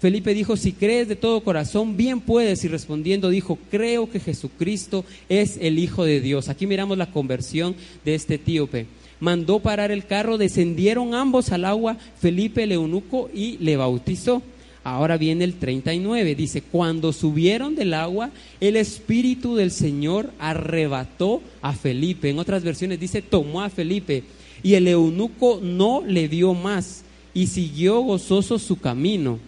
[0.04, 2.62] Felipe dijo, si crees de todo corazón, bien puedes.
[2.62, 6.50] Y respondiendo dijo, creo que Jesucristo es el Hijo de Dios.
[6.50, 8.86] Aquí miramos la conversión de este etíope.
[9.18, 14.42] Mandó parar el carro, descendieron ambos al agua, Felipe el eunuco, y le bautizó.
[14.84, 21.72] Ahora viene el 39, dice, cuando subieron del agua, el Espíritu del Señor arrebató a
[21.72, 22.28] Felipe.
[22.28, 24.24] En otras versiones dice, tomó a Felipe.
[24.62, 29.38] Y el eunuco no le dio más y siguió gozoso su camino.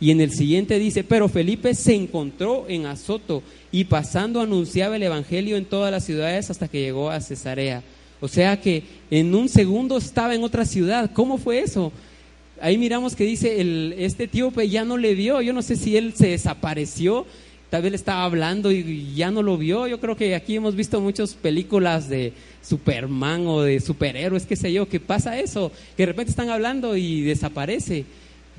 [0.00, 5.02] Y en el siguiente dice, pero Felipe se encontró en Azoto y pasando anunciaba el
[5.04, 7.82] Evangelio en todas las ciudades hasta que llegó a Cesarea.
[8.20, 11.10] O sea que en un segundo estaba en otra ciudad.
[11.12, 11.92] ¿Cómo fue eso?
[12.60, 15.96] Ahí miramos que dice, el, este etíope ya no le vio, yo no sé si
[15.96, 17.26] él se desapareció,
[17.70, 20.74] tal vez le estaba hablando y ya no lo vio, yo creo que aquí hemos
[20.74, 26.02] visto muchas películas de Superman o de superhéroes, qué sé yo, que pasa eso, que
[26.02, 28.04] de repente están hablando y desaparece.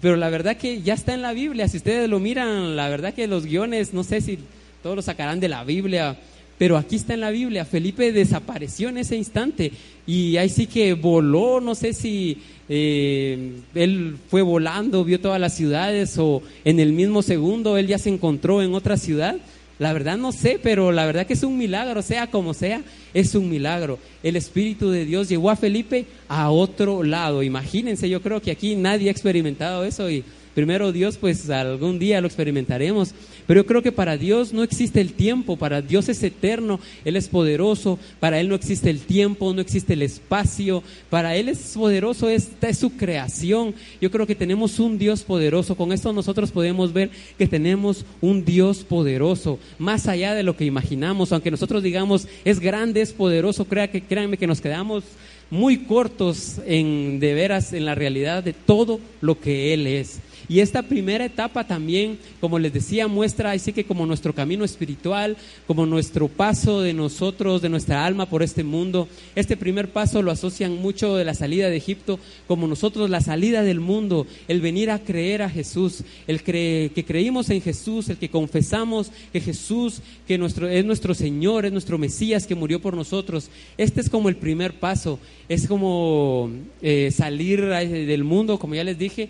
[0.02, 3.14] Pero la verdad que ya está en la Biblia, si ustedes lo miran, la verdad
[3.14, 4.40] que los guiones, no sé si
[4.82, 6.18] todos lo sacarán de la Biblia,
[6.62, 9.71] pero aquí está en la Biblia, Felipe desapareció en ese instante
[10.06, 12.38] y ahí sí que voló, no sé si
[12.69, 17.97] eh, él fue volando, vio todas las ciudades o en el mismo segundo él ya
[17.97, 19.38] se encontró en otra ciudad.
[19.80, 22.84] La verdad no sé, pero la verdad que es un milagro, sea como sea,
[23.15, 23.97] es un milagro.
[24.21, 27.41] El Espíritu de Dios llevó a Felipe a otro lado.
[27.41, 32.22] Imagínense, yo creo que aquí nadie ha experimentado eso y primero Dios, pues algún día
[32.22, 33.14] lo experimentaremos.
[33.48, 37.16] Pero yo creo que para Dios no existe el tiempo, para Dios es eterno, Él
[37.16, 41.74] es poderoso, para Él no existe el tiempo, no existe el espacio, para Él es
[41.76, 43.74] poderoso, esta es su creación.
[44.00, 48.46] Yo creo que tenemos un Dios poderoso, con esto nosotros podemos ver que tenemos un
[48.46, 53.66] Dios poderoso, más allá de lo que imaginamos, aunque nosotros digamos es grande, es poderoso,
[53.66, 55.04] créanme que nos quedamos
[55.50, 60.22] muy cortos en de veras en la realidad de todo lo que Él es.
[60.48, 65.38] Y esta primera etapa también, como les decía, muestra así que como nuestro camino espiritual,
[65.68, 69.08] como nuestro paso de nosotros, de nuestra alma por este mundo.
[69.36, 73.64] Este primer paso lo asocian mucho de la salida de Egipto, como nosotros la salida
[73.64, 78.30] del mundo, el venir a creer a Jesús, el que creímos en Jesús, el que
[78.30, 83.50] confesamos que Jesús que nuestro, es nuestro Señor, es nuestro Mesías que murió por nosotros.
[83.78, 86.50] Este es como el primer paso, es como
[86.82, 89.30] eh, salir del mundo, como ya les dije,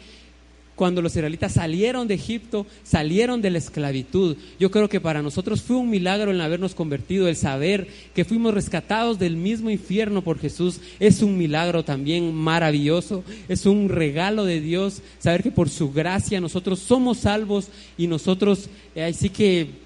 [0.75, 4.37] cuando los israelitas salieron de Egipto, salieron de la esclavitud.
[4.59, 8.53] Yo creo que para nosotros fue un milagro el habernos convertido, el saber que fuimos
[8.53, 10.79] rescatados del mismo infierno por Jesús.
[10.99, 16.41] Es un milagro también maravilloso, es un regalo de Dios saber que por su gracia
[16.41, 19.80] nosotros somos salvos y nosotros, eh, así que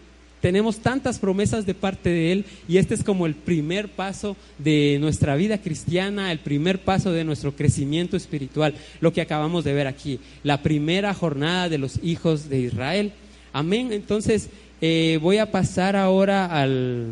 [0.45, 4.99] tenemos tantas promesas de parte de Él y este es como el primer paso de
[5.01, 9.87] nuestra vida cristiana, el primer paso de nuestro crecimiento espiritual, lo que acabamos de ver
[9.87, 13.11] aquí, la primera jornada de los hijos de Israel.
[13.53, 13.91] Amén.
[13.91, 17.09] Entonces eh, voy a pasar ahora al...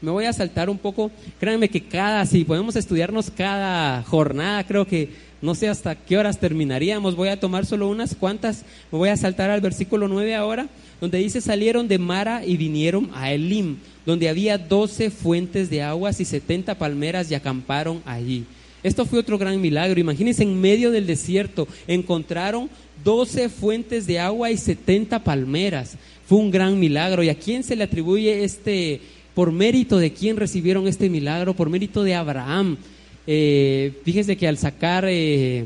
[0.00, 4.86] Me voy a saltar un poco, créanme que cada, si podemos estudiarnos cada jornada, creo
[4.86, 5.10] que
[5.42, 9.16] no sé hasta qué horas terminaríamos, voy a tomar solo unas cuantas, me voy a
[9.16, 10.68] saltar al versículo 9 ahora
[11.00, 16.20] donde dice salieron de Mara y vinieron a Elim, donde había doce fuentes de aguas
[16.20, 18.44] y setenta palmeras y acamparon allí.
[18.82, 20.00] Esto fue otro gran milagro.
[20.00, 22.70] Imagínense, en medio del desierto encontraron
[23.04, 25.96] doce fuentes de agua y setenta palmeras.
[26.26, 27.22] Fue un gran milagro.
[27.22, 29.00] ¿Y a quién se le atribuye este,
[29.38, 31.54] por mérito de quién recibieron este milagro?
[31.54, 32.76] Por mérito de Abraham.
[33.24, 35.64] Eh, fíjense que al sacar, eh,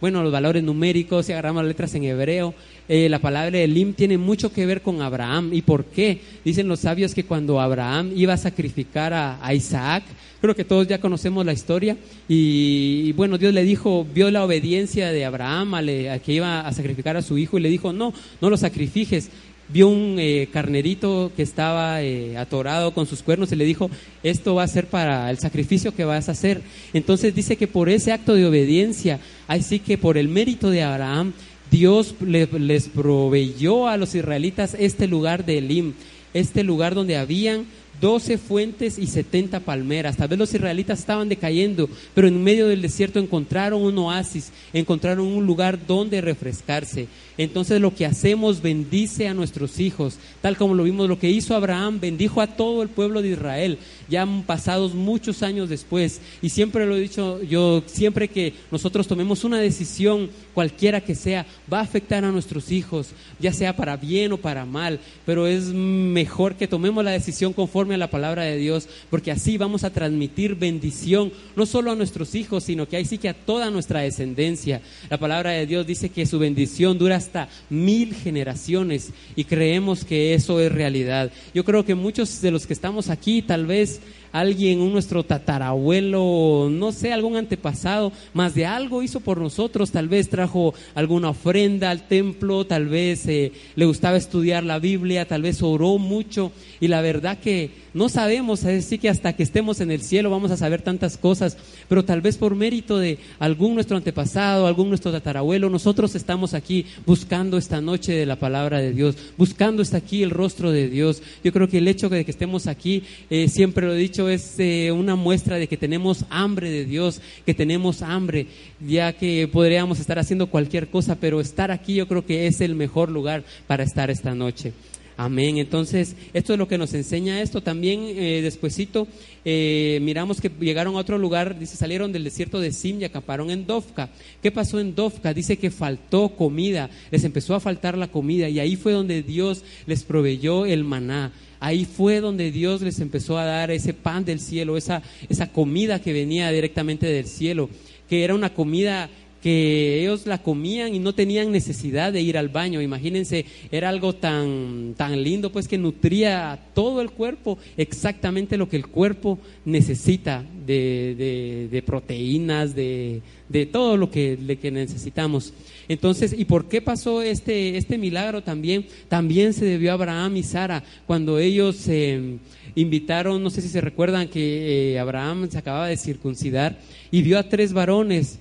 [0.00, 2.52] bueno, los valores numéricos, si agarramos letras en hebreo,
[2.88, 5.50] eh, la palabra Elim tiene mucho que ver con Abraham.
[5.52, 6.18] ¿Y por qué?
[6.44, 10.02] Dicen los sabios que cuando Abraham iba a sacrificar a, Isaac,
[10.40, 15.12] creo que todos ya conocemos la historia, y, bueno, Dios le dijo, vio la obediencia
[15.12, 15.82] de Abraham a,
[16.18, 19.30] que iba a sacrificar a su hijo y le dijo, no, no lo sacrifiques,
[19.72, 23.90] vio un eh, carnerito que estaba eh, atorado con sus cuernos y le dijo,
[24.22, 26.60] esto va a ser para el sacrificio que vas a hacer.
[26.92, 31.32] Entonces dice que por ese acto de obediencia, así que por el mérito de Abraham,
[31.70, 35.94] Dios les proveyó a los israelitas este lugar de Elim,
[36.34, 37.66] este lugar donde habían
[38.02, 40.16] 12 fuentes y 70 palmeras.
[40.16, 45.26] Tal vez los israelitas estaban decayendo, pero en medio del desierto encontraron un oasis, encontraron
[45.26, 47.06] un lugar donde refrescarse.
[47.38, 51.54] Entonces lo que hacemos bendice a nuestros hijos, tal como lo vimos, lo que hizo
[51.54, 56.20] Abraham, bendijo a todo el pueblo de Israel, ya han pasado muchos años después.
[56.42, 61.46] Y siempre lo he dicho yo, siempre que nosotros tomemos una decisión, cualquiera que sea,
[61.72, 63.08] va a afectar a nuestros hijos,
[63.40, 67.94] ya sea para bien o para mal, pero es mejor que tomemos la decisión conforme
[67.94, 72.34] a la palabra de Dios, porque así vamos a transmitir bendición, no solo a nuestros
[72.34, 74.82] hijos, sino que ahí sí que a toda nuestra descendencia.
[75.08, 77.31] La palabra de Dios dice que su bendición dura hasta
[77.70, 81.30] mil generaciones y creemos que eso es realidad.
[81.54, 84.00] Yo creo que muchos de los que estamos aquí tal vez
[84.32, 90.08] alguien, un nuestro tatarabuelo, no sé, algún antepasado, más de algo hizo por nosotros, tal
[90.08, 95.42] vez trajo alguna ofrenda al templo, tal vez eh, le gustaba estudiar la Biblia, tal
[95.42, 99.80] vez oró mucho y la verdad que no sabemos, es decir, que hasta que estemos
[99.80, 103.74] en el cielo vamos a saber tantas cosas, pero tal vez por mérito de algún
[103.74, 108.92] nuestro antepasado, algún nuestro tatarabuelo, nosotros estamos aquí buscando esta noche de la palabra de
[108.92, 111.22] Dios, buscando hasta aquí el rostro de Dios.
[111.44, 114.58] Yo creo que el hecho de que estemos aquí, eh, siempre lo he dicho, es
[114.58, 118.46] eh, una muestra de que tenemos hambre de Dios, que tenemos hambre,
[118.80, 122.74] ya que podríamos estar haciendo cualquier cosa, pero estar aquí yo creo que es el
[122.74, 124.72] mejor lugar para estar esta noche.
[125.16, 125.58] Amén.
[125.58, 127.62] Entonces, esto es lo que nos enseña esto.
[127.62, 129.06] También, eh, despuesito,
[129.44, 133.50] eh, miramos que llegaron a otro lugar, dice, salieron del desierto de Sim y acamparon
[133.50, 134.10] en Dovka.
[134.42, 135.34] ¿Qué pasó en Dovka?
[135.34, 139.64] Dice que faltó comida, les empezó a faltar la comida y ahí fue donde Dios
[139.86, 141.32] les proveyó el maná.
[141.64, 146.00] Ahí fue donde Dios les empezó a dar ese pan del cielo, esa, esa comida
[146.00, 147.70] que venía directamente del cielo,
[148.08, 149.08] que era una comida
[149.42, 152.80] que ellos la comían y no tenían necesidad de ir al baño.
[152.80, 158.76] Imagínense, era algo tan, tan lindo, pues que nutría todo el cuerpo, exactamente lo que
[158.76, 165.52] el cuerpo necesita de, de, proteínas, de, de, todo lo que, que, necesitamos.
[165.88, 168.86] Entonces, ¿y por qué pasó este, este milagro también?
[169.08, 172.38] También se debió a Abraham y Sara cuando ellos eh,
[172.76, 176.78] invitaron, no sé si se recuerdan que eh, Abraham se acababa de circuncidar
[177.10, 178.38] y vio a tres varones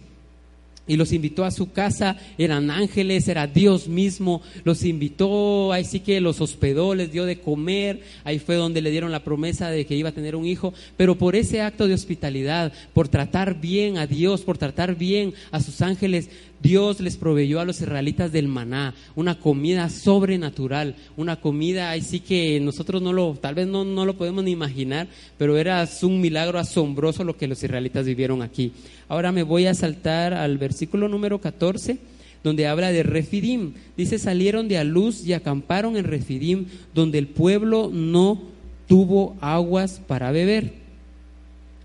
[0.92, 6.02] y los invitó a su casa, eran ángeles, era Dios mismo, los invitó, ahí sí
[6.02, 9.86] que los hospedó, les dio de comer, ahí fue donde le dieron la promesa de
[9.86, 13.98] que iba a tener un hijo, pero por ese acto de hospitalidad, por tratar bien
[13.98, 16.30] a Dios, por tratar bien a sus ángeles,
[16.62, 22.20] Dios les proveyó a los israelitas del maná, una comida sobrenatural, una comida ahí sí
[22.20, 26.22] que nosotros no lo, tal vez no, no lo podemos ni imaginar, pero era un
[26.22, 28.74] milagro asombroso lo que los israelitas vivieron aquí.
[29.08, 31.98] Ahora me voy a saltar al versículo número 14
[32.44, 33.74] donde habla de Refidim.
[33.96, 38.42] Dice, salieron de Aluz y acamparon en Refidim, donde el pueblo no
[38.88, 40.74] tuvo aguas para beber.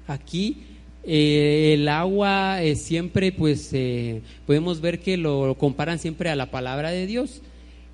[0.06, 0.56] Aquí
[1.06, 6.50] eh, el agua eh, siempre, pues, eh, podemos ver que lo comparan siempre a la
[6.50, 7.42] palabra de Dios.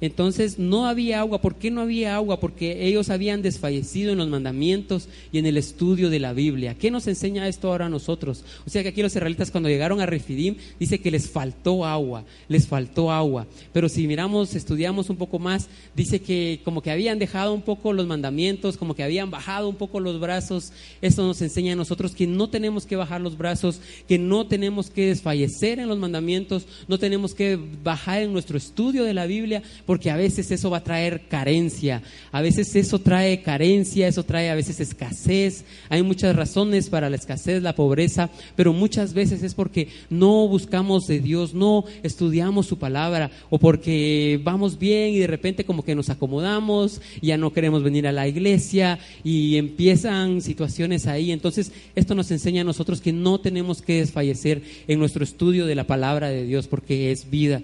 [0.02, 1.40] Entonces no había agua.
[1.40, 2.40] ¿Por qué no había agua?
[2.40, 6.74] Porque ellos habían desfallecido en los mandamientos y en el estudio de la Biblia.
[6.74, 8.44] ¿Qué nos enseña esto ahora a nosotros?
[8.66, 12.24] O sea que aquí los israelitas cuando llegaron a Refidim dice que les faltó agua,
[12.48, 13.46] les faltó agua.
[13.72, 17.92] Pero si miramos, estudiamos un poco más, dice que como que habían dejado un poco
[17.92, 20.72] los mandamientos, como que habían bajado un poco los brazos.
[21.00, 24.90] Esto nos enseña a nosotros que no tenemos que bajar los brazos, que no tenemos
[24.90, 29.62] que desfallecer en los mandamientos, no tenemos que bajar en nuestro estudio de la Biblia
[30.10, 34.54] a veces eso va a traer carencia, a veces eso trae carencia, eso trae a
[34.54, 39.88] veces escasez, hay muchas razones para la escasez, la pobreza, pero muchas veces es porque
[40.10, 45.64] no buscamos de Dios, no estudiamos su palabra o porque vamos bien y de repente
[45.64, 51.32] como que nos acomodamos, ya no queremos venir a la iglesia y empiezan situaciones ahí.
[51.32, 55.74] Entonces, esto nos enseña a nosotros que no tenemos que desfallecer en nuestro estudio de
[55.74, 57.62] la palabra de Dios porque es vida.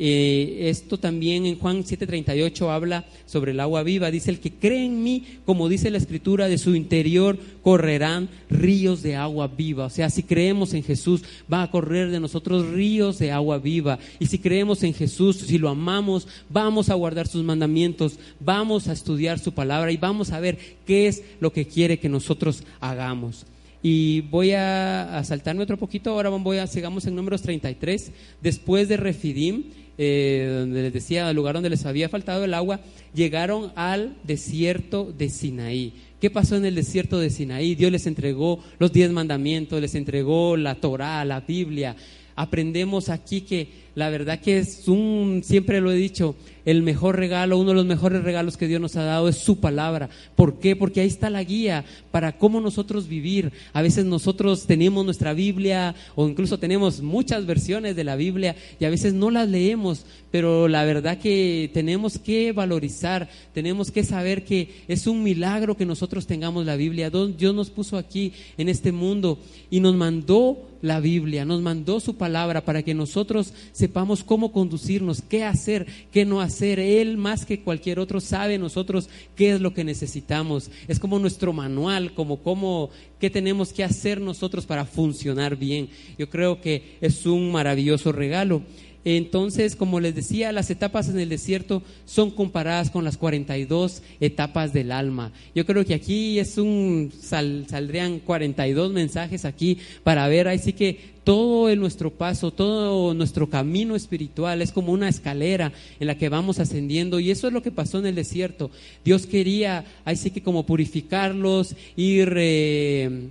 [0.00, 4.12] Eh, esto también en Juan 7:38 habla sobre el agua viva.
[4.12, 9.02] Dice, el que cree en mí, como dice la escritura, de su interior correrán ríos
[9.02, 9.86] de agua viva.
[9.86, 13.98] O sea, si creemos en Jesús, va a correr de nosotros ríos de agua viva.
[14.20, 18.92] Y si creemos en Jesús, si lo amamos, vamos a guardar sus mandamientos, vamos a
[18.92, 23.46] estudiar su palabra y vamos a ver qué es lo que quiere que nosotros hagamos.
[23.82, 28.10] Y voy a, a saltarme otro poquito, ahora voy a, sigamos en números 33,
[28.42, 29.64] después de Refidim,
[29.98, 32.80] eh, donde les decía, el lugar donde les había faltado el agua,
[33.14, 35.92] llegaron al desierto de Sinaí.
[36.20, 37.74] ¿Qué pasó en el desierto de Sinaí?
[37.74, 41.96] Dios les entregó los diez mandamientos, les entregó la Torá, la Biblia.
[42.36, 43.68] Aprendemos aquí que
[43.98, 47.84] la verdad que es un, siempre lo he dicho, el mejor regalo, uno de los
[47.84, 50.08] mejores regalos que Dios nos ha dado es su palabra.
[50.36, 50.76] ¿Por qué?
[50.76, 53.50] Porque ahí está la guía para cómo nosotros vivir.
[53.72, 58.84] A veces nosotros tenemos nuestra Biblia o incluso tenemos muchas versiones de la Biblia y
[58.84, 64.44] a veces no las leemos, pero la verdad que tenemos que valorizar, tenemos que saber
[64.44, 67.10] que es un milagro que nosotros tengamos la Biblia.
[67.10, 69.40] Dios nos puso aquí en este mundo
[69.70, 73.52] y nos mandó la Biblia, nos mandó su palabra para que nosotros
[73.88, 76.78] sepamos cómo conducirnos, qué hacer, qué no hacer.
[76.78, 80.70] Él más que cualquier otro sabe nosotros qué es lo que necesitamos.
[80.88, 85.88] Es como nuestro manual, como cómo, qué tenemos que hacer nosotros para funcionar bien.
[86.18, 88.60] Yo creo que es un maravilloso regalo.
[89.04, 94.74] Entonces, como les decía, las etapas en el desierto son comparadas con las 42 etapas
[94.74, 95.32] del alma.
[95.54, 101.68] Yo creo que aquí es un, saldrían 42 mensajes aquí para ver, así que todo
[101.68, 106.58] en nuestro paso, todo nuestro camino espiritual es como una escalera en la que vamos
[106.58, 108.70] ascendiendo y eso es lo que pasó en el desierto.
[109.04, 112.32] Dios quería, así que como purificarlos, ir...
[112.34, 113.28] Eh,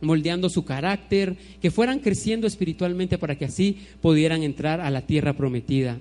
[0.00, 5.32] moldeando su carácter, que fueran creciendo espiritualmente para que así pudieran entrar a la tierra
[5.32, 6.00] prometida.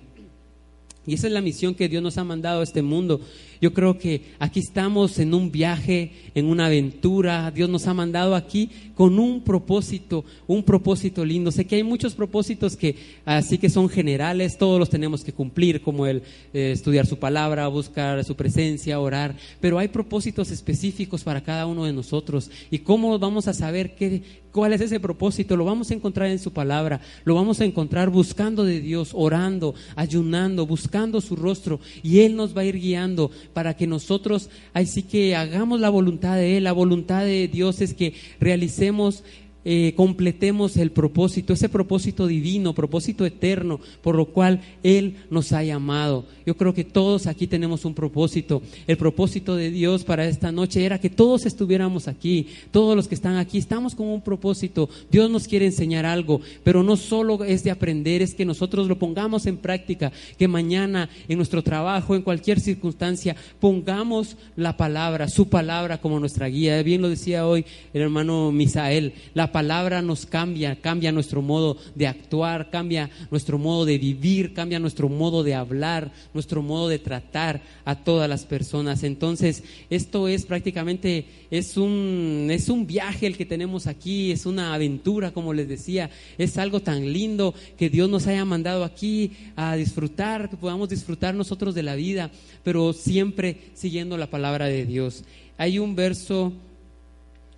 [1.07, 3.21] Y esa es la misión que Dios nos ha mandado a este mundo.
[3.61, 7.51] Yo creo que aquí estamos en un viaje, en una aventura.
[7.51, 11.51] Dios nos ha mandado aquí con un propósito, un propósito lindo.
[11.51, 12.95] Sé que hay muchos propósitos que
[13.25, 17.67] así que son generales, todos los tenemos que cumplir, como el eh, estudiar su palabra,
[17.67, 19.35] buscar su presencia, orar.
[19.61, 22.49] Pero hay propósitos específicos para cada uno de nosotros.
[22.71, 25.55] ¿Y cómo vamos a saber qué, cuál es ese propósito?
[25.55, 27.01] Lo vamos a encontrar en su palabra.
[27.23, 31.79] Lo vamos a encontrar buscando de Dios, orando, ayunando, buscando su rostro.
[32.03, 36.35] Y Él nos va a ir guiando para que nosotros, así que hagamos la voluntad
[36.35, 36.65] de Él.
[36.65, 39.23] La voluntad de Dios es que realicemos
[39.69, 45.61] eh, completemos el propósito, ese propósito divino, propósito eterno, por lo cual Él nos ha
[45.61, 46.23] llamado.
[46.45, 48.61] Yo creo que todos aquí tenemos un propósito.
[48.87, 53.15] El propósito de Dios para esta noche era que todos estuviéramos aquí, todos los que
[53.15, 54.89] están aquí, estamos con un propósito.
[55.11, 58.97] Dios nos quiere enseñar algo, pero no solo es de aprender, es que nosotros lo
[58.97, 65.49] pongamos en práctica, que mañana en nuestro trabajo, en cualquier circunstancia, pongamos la palabra, su
[65.49, 66.81] palabra como nuestra guía.
[66.83, 72.05] Bien lo decía hoy el hermano Misael, la palabra nos cambia, cambia nuestro modo de
[72.05, 77.63] actuar, cambia nuestro modo de vivir, cambia nuestro modo de hablar, nuestro modo de tratar
[77.83, 79.01] a todas las personas.
[79.01, 84.75] Entonces, esto es prácticamente, es un, es un viaje el que tenemos aquí, es una
[84.75, 89.75] aventura, como les decía, es algo tan lindo que Dios nos haya mandado aquí a
[89.75, 92.29] disfrutar, que podamos disfrutar nosotros de la vida,
[92.63, 95.23] pero siempre siguiendo la palabra de Dios.
[95.57, 96.53] Hay un verso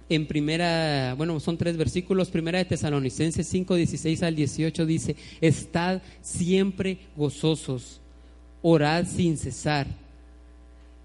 [0.10, 6.02] en primera, bueno, son tres versículos, primera de Tesalonicenses 5, 16 al 18 dice, estad
[6.22, 8.02] siempre gozosos,
[8.62, 9.88] orad sin cesar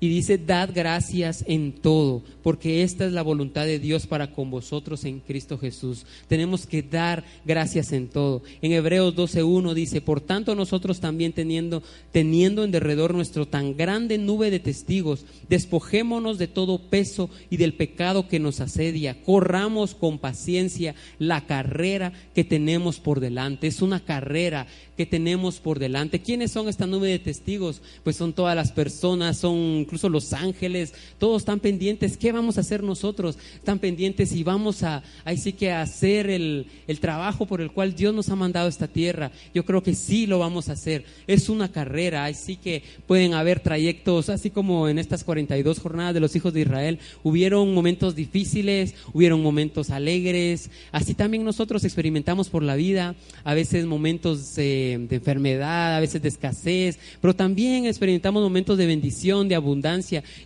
[0.04, 4.50] y dice, dad gracias en todo, porque esta es la voluntad de Dios para con
[4.50, 6.04] vosotros en Cristo Jesús.
[6.28, 8.42] Tenemos que dar gracias en todo.
[8.60, 11.82] En Hebreos 12.1 dice, por tanto nosotros también teniendo,
[12.12, 17.72] teniendo en derredor nuestro tan grande nube de testigos, despojémonos de todo peso y del
[17.72, 23.68] pecado que nos asedia, corramos con paciencia la carrera que tenemos por delante.
[23.68, 24.66] Es una carrera
[24.98, 26.20] que tenemos por delante.
[26.20, 27.80] ¿Quiénes son esta nube de testigos?
[28.02, 32.16] Pues son todas las personas, son incluso los ángeles, todos están pendientes.
[32.16, 33.38] ¿Qué vamos a hacer nosotros?
[33.54, 37.94] Están pendientes y vamos a, ahí sí que hacer el, el trabajo por el cual
[37.94, 39.30] Dios nos ha mandado a esta tierra.
[39.54, 41.04] Yo creo que sí lo vamos a hacer.
[41.28, 46.20] Es una carrera, así que pueden haber trayectos, así como en estas 42 jornadas de
[46.20, 52.64] los hijos de Israel, hubieron momentos difíciles, hubieron momentos alegres, así también nosotros experimentamos por
[52.64, 53.14] la vida,
[53.44, 54.56] a veces momentos...
[54.56, 59.83] De, enfermedad, a veces de escasez, pero también experimentamos momentos de bendición, de abundancia.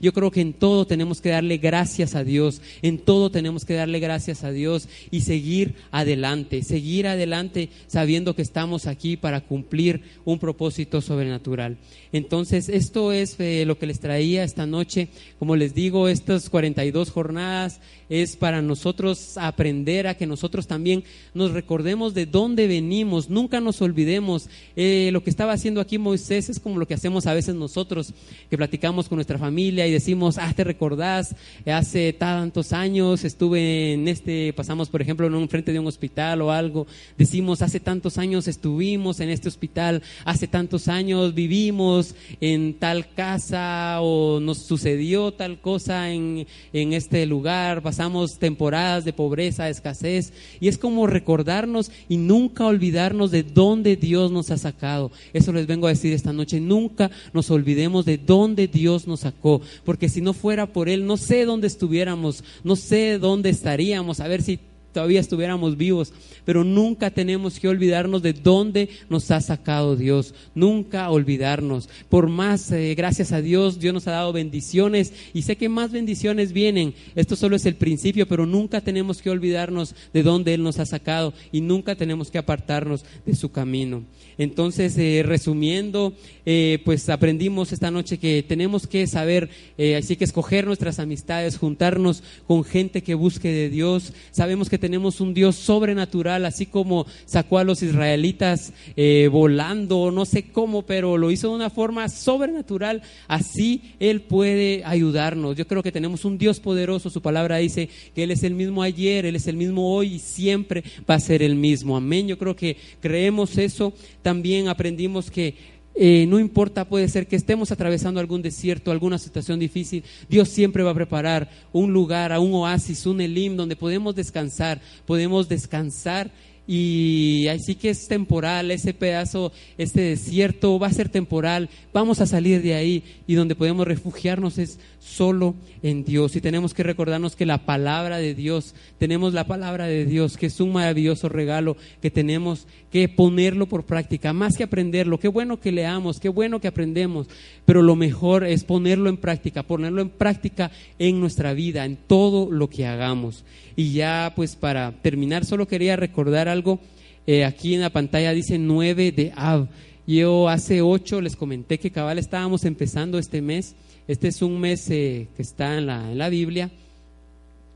[0.01, 3.75] Yo creo que en todo tenemos que darle gracias a Dios, en todo tenemos que
[3.75, 10.03] darle gracias a Dios y seguir adelante, seguir adelante sabiendo que estamos aquí para cumplir
[10.25, 11.77] un propósito sobrenatural.
[12.13, 15.09] Entonces, esto es eh, lo que les traía esta noche.
[15.39, 21.53] Como les digo, estas 42 jornadas es para nosotros aprender a que nosotros también nos
[21.53, 24.49] recordemos de dónde venimos, nunca nos olvidemos.
[24.77, 28.15] Eh, lo que estaba haciendo aquí Moisés es como lo que hacemos a veces nosotros,
[28.49, 31.35] que platicamos con nuestra familia y decimos, ah, te recordás,
[31.67, 36.41] hace tantos años estuve en este, pasamos por ejemplo en un frente de un hospital
[36.41, 42.75] o algo, decimos, hace tantos años estuvimos en este hospital, hace tantos años vivimos en
[42.75, 49.69] tal casa o nos sucedió tal cosa en, en este lugar, pasamos temporadas de pobreza,
[49.69, 55.11] escasez, y es como recordarnos y nunca olvidarnos de dónde Dios nos ha sacado.
[55.33, 59.61] Eso les vengo a decir esta noche, nunca nos olvidemos de dónde Dios nos sacó,
[59.85, 64.29] porque si no fuera por Él, no sé dónde estuviéramos, no sé dónde estaríamos, a
[64.29, 64.61] ver si
[64.93, 66.13] todavía estuviéramos vivos,
[66.45, 71.89] pero nunca tenemos que olvidarnos de dónde nos ha sacado Dios, nunca olvidarnos.
[72.09, 75.93] Por más, eh, gracias a Dios, Dios nos ha dado bendiciones y sé que más
[75.93, 76.95] bendiciones vienen.
[77.15, 80.87] Esto solo es el principio, pero nunca tenemos que olvidarnos de dónde Él nos ha
[80.87, 84.05] sacado y nunca tenemos que apartarnos de su camino.
[84.39, 86.15] Entonces, eh, resumiendo,
[86.47, 89.51] eh, pues aprendimos esta noche que tenemos que saber,
[89.99, 94.13] así que escoger nuestras amistades, juntarnos con gente que busque de Dios.
[94.31, 100.25] Sabemos que tenemos un Dios sobrenatural, así como sacó a los israelitas eh, volando, no
[100.25, 105.57] sé cómo, pero lo hizo de una forma sobrenatural, así Él puede ayudarnos.
[105.57, 108.83] Yo creo que tenemos un Dios poderoso, su palabra dice que Él es el mismo
[108.83, 111.97] ayer, Él es el mismo hoy y siempre va a ser el mismo.
[111.97, 113.93] Amén, yo creo que creemos eso.
[114.23, 119.59] También aprendimos que eh, no importa, puede ser que estemos atravesando algún desierto, alguna situación
[119.59, 124.81] difícil, Dios siempre va a preparar un lugar, un oasis, un elim donde podemos descansar,
[125.07, 126.31] podemos descansar
[126.71, 132.27] y así que es temporal, ese pedazo, este desierto va a ser temporal, vamos a
[132.27, 134.79] salir de ahí y donde podemos refugiarnos es
[135.09, 139.87] solo en Dios y tenemos que recordarnos que la palabra de Dios, tenemos la palabra
[139.87, 144.65] de Dios, que es un maravilloso regalo que tenemos que ponerlo por práctica, más que
[144.65, 147.27] aprenderlo, qué bueno que leamos, qué bueno que aprendemos,
[147.65, 152.51] pero lo mejor es ponerlo en práctica, ponerlo en práctica en nuestra vida, en todo
[152.51, 153.45] lo que hagamos.
[153.77, 156.81] Y ya pues para terminar, solo quería recordar algo.
[157.27, 159.69] Eh, aquí en la pantalla dice 9 de Av.
[160.07, 163.75] Yo hace 8 les comenté que cabal estábamos empezando este mes.
[164.09, 166.71] Este es un mes eh, que está en la, en la, Biblia,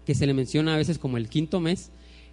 [0.06, 1.90] que se le menciona a veces como el quinto mes.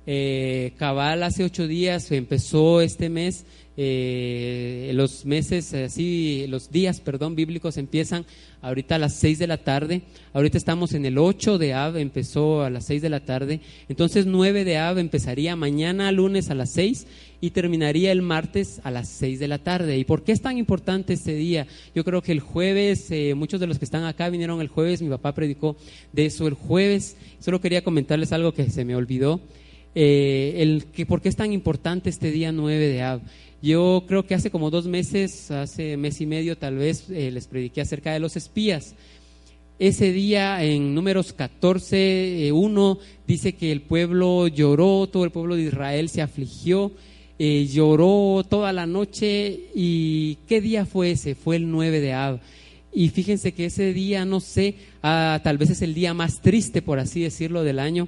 [0.08, 3.45] Eh, cabal hace ocho días empezó este mes
[3.82, 8.26] eh, los meses, así, los días, perdón, bíblicos empiezan
[8.62, 10.02] ahorita a las 6 de la tarde.
[10.34, 13.62] Ahorita estamos en el 8 de Av, empezó a las 6 de la tarde.
[13.88, 17.08] Entonces 9 de Av empezaría mañana lunes a las 6
[17.42, 19.98] y terminaría el martes a las 6 de la tarde.
[19.98, 21.68] ¿Y por qué es tan importante este día?
[21.96, 25.02] Yo creo que el jueves, eh, muchos de los que están acá vinieron el jueves,
[25.02, 25.78] mi papá predicó
[26.12, 27.16] de eso el jueves.
[27.40, 29.40] Solo quería comentarles algo que se me olvidó.
[29.96, 33.22] Eh, el que, ¿Por qué es tan importante este día 9 de Av?
[33.62, 37.48] Yo creo que hace como dos meses, hace mes y medio tal vez, eh, les
[37.48, 38.96] prediqué acerca de los espías.
[39.80, 45.64] Ese día en números 14, 1 dice que el pueblo lloró, todo el pueblo de
[45.64, 46.92] Israel se afligió,
[47.40, 51.34] eh, lloró toda la noche y ¿qué día fue ese?
[51.34, 52.40] Fue el 9 de Ab.
[52.94, 56.82] Y fíjense que ese día, no sé, ah, tal vez es el día más triste,
[56.82, 58.08] por así decirlo, del año.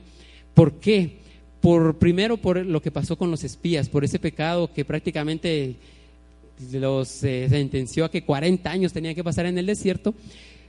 [0.53, 1.21] ¿Por qué?
[1.61, 5.75] por primero por lo que pasó con los espías, por ese pecado que prácticamente
[6.73, 10.13] los eh, sentenció a que 40 años tenían que pasar en el desierto,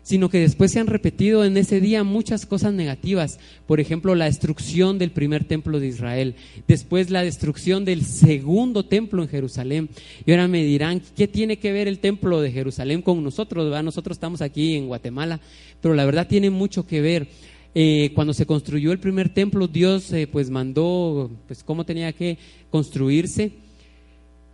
[0.03, 3.39] sino que después se han repetido en ese día muchas cosas negativas.
[3.67, 6.35] Por ejemplo, la destrucción del primer templo de Israel,
[6.67, 9.89] después la destrucción del segundo templo en Jerusalén.
[10.27, 13.71] Y ahora me dirán, ¿qué tiene que ver el templo de Jerusalén con nosotros?
[13.85, 15.41] Nosotros estamos aquí en Guatemala,
[15.81, 17.29] pero la verdad tiene mucho que ver
[17.75, 22.37] eh, cuando se construyó el primer templo, Dios eh, pues mandó pues cómo tenía que
[22.71, 23.53] construirse.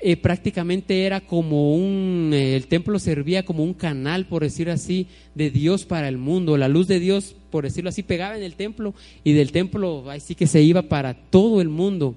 [0.01, 5.51] Eh, prácticamente era como un, el templo servía como un canal, por decir así, de
[5.51, 6.57] Dios para el mundo.
[6.57, 8.95] La luz de Dios, por decirlo así, pegaba en el templo
[9.25, 12.15] y del templo así que se iba para todo el mundo.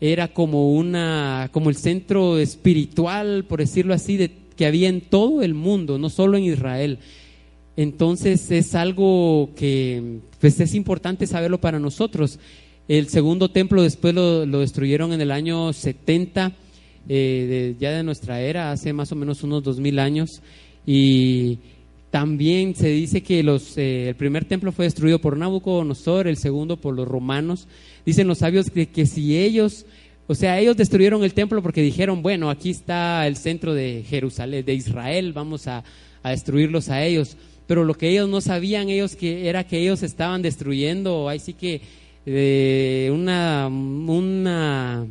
[0.00, 5.42] Era como una, como el centro espiritual, por decirlo así, de, que había en todo
[5.42, 7.00] el mundo, no solo en Israel.
[7.76, 12.40] Entonces es algo que pues es importante saberlo para nosotros.
[12.88, 16.56] El segundo templo después lo, destruyeron en el año 70,
[17.08, 20.42] eh, ya de nuestra era, hace más o menos unos dos mil años.
[20.86, 21.58] Y
[22.10, 26.76] también se dice que los, eh, el primer templo fue destruido por Nabucodonosor, el segundo
[26.76, 27.68] por los romanos.
[28.06, 29.86] Dicen los sabios que, que si ellos,
[30.26, 34.64] o sea, ellos destruyeron el templo porque dijeron, bueno, aquí está el centro de Jerusalén,
[34.64, 35.84] de Israel, vamos a,
[36.22, 37.36] a destruirlos a ellos
[37.68, 41.52] pero lo que ellos no sabían ellos que era que ellos estaban destruyendo, ahí sí
[41.52, 41.82] que
[42.24, 45.06] de una, una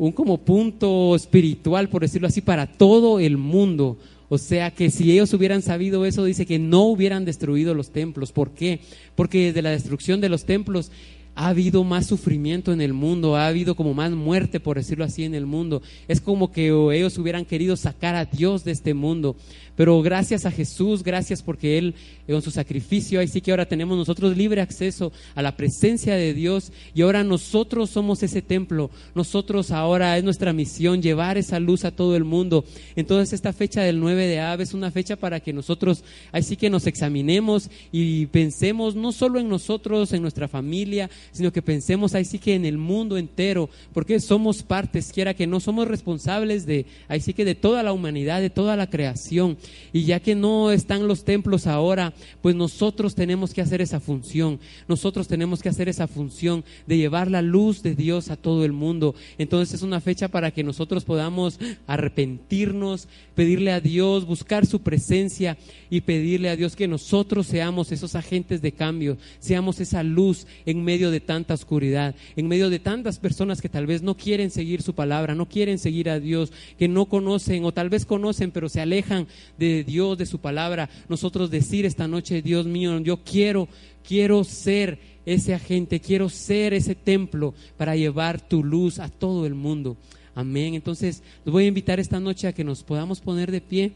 [0.00, 3.98] un como punto espiritual, por decirlo así, para todo el mundo.
[4.30, 8.32] O sea que si ellos hubieran sabido eso, dice que no hubieran destruido los templos.
[8.32, 8.80] ¿Por qué?
[9.14, 10.90] Porque desde la destrucción de los templos
[11.34, 15.24] ha habido más sufrimiento en el mundo, ha habido como más muerte, por decirlo así,
[15.24, 15.82] en el mundo.
[16.08, 19.36] Es como que ellos hubieran querido sacar a Dios de este mundo.
[19.80, 21.94] Pero gracias a Jesús, gracias porque Él
[22.28, 26.34] con su sacrificio, ahí sí que ahora tenemos nosotros libre acceso a la presencia de
[26.34, 28.90] Dios y ahora nosotros somos ese templo.
[29.14, 32.66] Nosotros ahora es nuestra misión llevar esa luz a todo el mundo.
[32.94, 36.56] Entonces esta fecha del 9 de Ave es una fecha para que nosotros ahí sí
[36.56, 42.14] que nos examinemos y pensemos no solo en nosotros, en nuestra familia, sino que pensemos
[42.14, 46.66] ahí sí que en el mundo entero, porque somos partes, quiera que no somos responsables
[46.66, 49.56] de ahí sí que de toda la humanidad, de toda la creación.
[49.92, 52.12] Y ya que no están los templos ahora,
[52.42, 54.60] pues nosotros tenemos que hacer esa función.
[54.88, 58.72] Nosotros tenemos que hacer esa función de llevar la luz de Dios a todo el
[58.72, 59.14] mundo.
[59.38, 65.56] Entonces es una fecha para que nosotros podamos arrepentirnos, pedirle a Dios, buscar su presencia
[65.88, 70.84] y pedirle a Dios que nosotros seamos esos agentes de cambio, seamos esa luz en
[70.84, 74.82] medio de tanta oscuridad, en medio de tantas personas que tal vez no quieren seguir
[74.82, 78.68] su palabra, no quieren seguir a Dios, que no conocen o tal vez conocen pero
[78.68, 79.26] se alejan
[79.60, 83.68] de Dios, de su palabra, nosotros decir esta noche, Dios mío, yo quiero,
[84.02, 89.54] quiero ser ese agente, quiero ser ese templo para llevar tu luz a todo el
[89.54, 89.98] mundo.
[90.34, 90.74] Amén.
[90.74, 93.92] Entonces, los voy a invitar esta noche a que nos podamos poner de pie.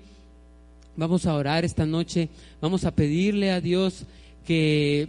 [0.96, 2.28] Vamos a orar esta noche.
[2.60, 4.04] Vamos a pedirle a Dios
[4.46, 5.08] que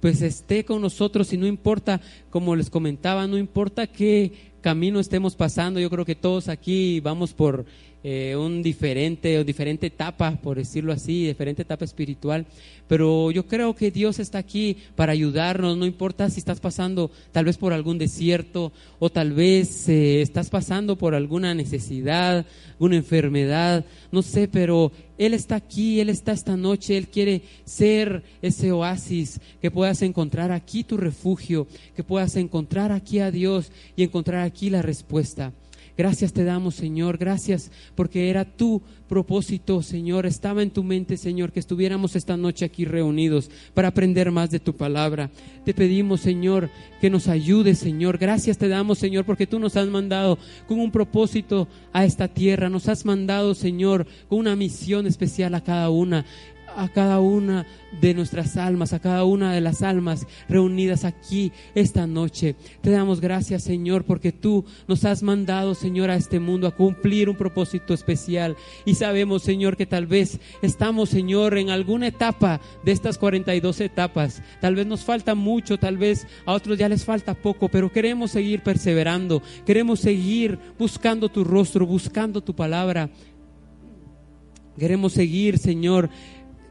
[0.00, 4.30] pues esté con nosotros y no importa, como les comentaba, no importa qué
[4.60, 5.80] camino estemos pasando.
[5.80, 7.64] Yo creo que todos aquí vamos por
[8.04, 12.46] eh, un diferente o diferente etapa, por decirlo así, diferente etapa espiritual.
[12.86, 17.44] Pero yo creo que Dios está aquí para ayudarnos, no importa si estás pasando tal
[17.44, 23.84] vez por algún desierto o tal vez eh, estás pasando por alguna necesidad, alguna enfermedad,
[24.12, 29.40] no sé, pero Él está aquí, Él está esta noche, Él quiere ser ese oasis,
[29.60, 34.70] que puedas encontrar aquí tu refugio, que puedas encontrar aquí a Dios y encontrar aquí
[34.70, 35.52] la respuesta.
[35.98, 37.18] Gracias te damos, Señor.
[37.18, 40.26] Gracias porque era tu propósito, Señor.
[40.26, 44.60] Estaba en tu mente, Señor, que estuviéramos esta noche aquí reunidos para aprender más de
[44.60, 45.28] tu palabra.
[45.64, 46.70] Te pedimos, Señor,
[47.00, 48.16] que nos ayudes, Señor.
[48.16, 50.38] Gracias te damos, Señor, porque tú nos has mandado
[50.68, 52.68] con un propósito a esta tierra.
[52.68, 56.24] Nos has mandado, Señor, con una misión especial a cada una
[56.76, 57.66] a cada una
[58.00, 62.54] de nuestras almas, a cada una de las almas reunidas aquí esta noche.
[62.82, 67.28] Te damos gracias, Señor, porque tú nos has mandado, Señor, a este mundo a cumplir
[67.28, 68.56] un propósito especial.
[68.84, 74.42] Y sabemos, Señor, que tal vez estamos, Señor, en alguna etapa de estas 42 etapas.
[74.60, 78.30] Tal vez nos falta mucho, tal vez a otros ya les falta poco, pero queremos
[78.32, 83.10] seguir perseverando, queremos seguir buscando tu rostro, buscando tu palabra.
[84.78, 86.08] Queremos seguir, Señor,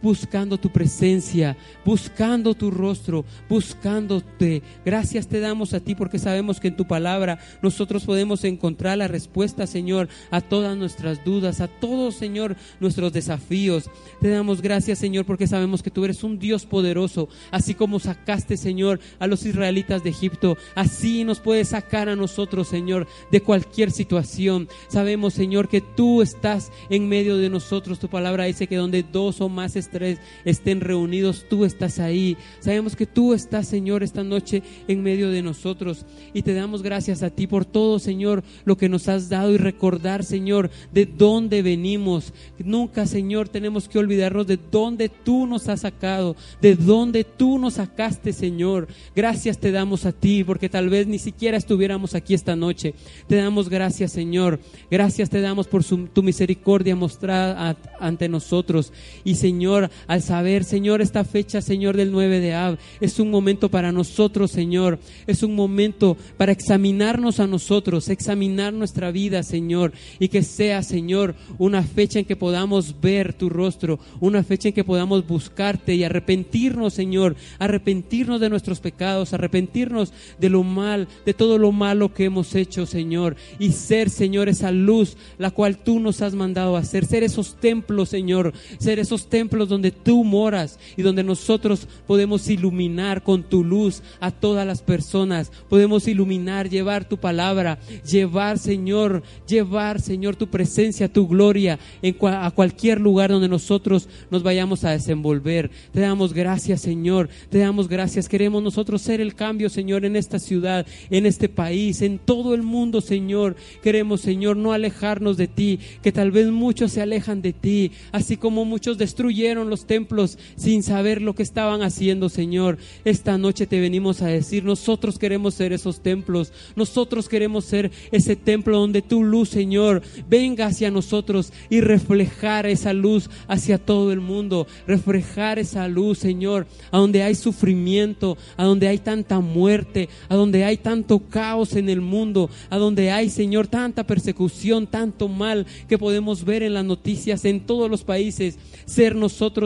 [0.02, 4.62] buscando tu presencia, buscando tu rostro, buscándote.
[4.86, 9.08] Gracias te damos a ti porque sabemos que en tu palabra nosotros podemos encontrar la
[9.08, 13.90] respuesta, Señor, a todas nuestras dudas, a todos, Señor, nuestros desafíos.
[14.22, 18.58] Te damos gracias, Señor, porque sabemos que tú eres un Dios poderoso, así como sacaste,
[18.58, 23.92] Señor, a los israelitas de Egipto, así nos puedes sacar a nosotros, Señor, de cualquier
[23.92, 24.68] situación.
[24.88, 28.00] Sabemos, Señor, que tú estás en medio de nosotros.
[28.00, 32.38] Tu palabra dice que donde dos o más tres estén reunidos, tú estás ahí.
[32.60, 36.06] Sabemos que tú estás, Señor, esta noche en medio de nosotros.
[36.34, 39.58] Y te damos gracias a ti por todo, Señor, lo que nos has dado y
[39.58, 42.34] recordar, Señor, de dónde venimos.
[42.60, 47.76] Nunca, Señor, tenemos que olvidarnos de dónde tú nos has sacado, de dónde tú nos
[47.76, 48.88] sacaste, Señor.
[49.16, 52.94] Gracias te damos a ti, porque tal vez ni siquiera estuviéramos aquí esta noche.
[53.28, 54.60] Te damos gracias, Señor.
[54.90, 58.92] Gracias te damos por tu misericordia mostrada ante nosotros.
[59.24, 59.77] Y, Señor,
[60.08, 64.52] al saber, Señor, esta fecha, Señor, del 9 de Ab, es un momento para nosotros,
[64.52, 65.00] Señor.
[65.26, 69.94] Es un momento para examinarnos a nosotros, examinar nuestra vida, Señor.
[70.20, 74.74] Y que sea, Señor, una fecha en que podamos ver tu rostro, una fecha en
[74.74, 77.36] que podamos buscarte y arrepentirnos, Señor.
[77.60, 82.86] Arrepentirnos de nuestros pecados, arrepentirnos de lo mal, de todo lo malo que hemos hecho,
[82.86, 83.36] Señor.
[83.60, 87.06] Y ser, Señor, esa luz la cual tú nos has mandado a hacer.
[87.06, 88.54] Ser esos templos, Señor.
[88.80, 94.32] Ser esos templos Donde tú moras y donde nosotros podemos iluminar con tu luz a
[94.32, 95.52] todas las personas.
[95.70, 102.52] Podemos iluminar, llevar tu palabra, llevar, Señor, llevar, Señor, tu presencia, tu gloria en a
[102.52, 105.72] cualquier lugar donde nosotros nos vayamos a desenvolver.
[105.92, 107.30] Te damos gracias, Señor.
[107.50, 108.30] Te damos gracias.
[108.30, 112.64] Queremos nosotros ser el cambio, Señor, en esta ciudad, en este país, en todo el
[112.64, 113.56] mundo, Señor.
[113.82, 118.38] Queremos, Señor, no alejarnos de ti, que tal vez muchos se alejan de ti, así
[118.38, 122.78] como muchos destruyeron los templos sin saber lo que estaban haciendo, Señor.
[123.06, 128.36] Esta noche te venimos a decir, nosotros queremos ser esos templos, nosotros queremos ser ese
[128.36, 134.22] templo donde tu luz, Señor, venga hacia nosotros y reflejar esa luz hacia todo el
[134.22, 140.36] mundo, reflejar esa luz, Señor, a donde hay sufrimiento, a donde hay tanta muerte, a
[140.36, 145.66] donde hay tanto caos en el mundo, a donde hay, Señor, tanta persecución, tanto mal
[145.88, 148.58] que podemos ver en las noticias en todos los países.
[148.86, 149.16] Ser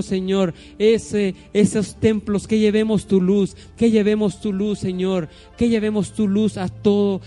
[0.02, 6.14] Señor, ese, esos templos que llevemos tu luz, que llevemos tu luz, Señor, que llevemos
[6.14, 7.22] tu luz a todo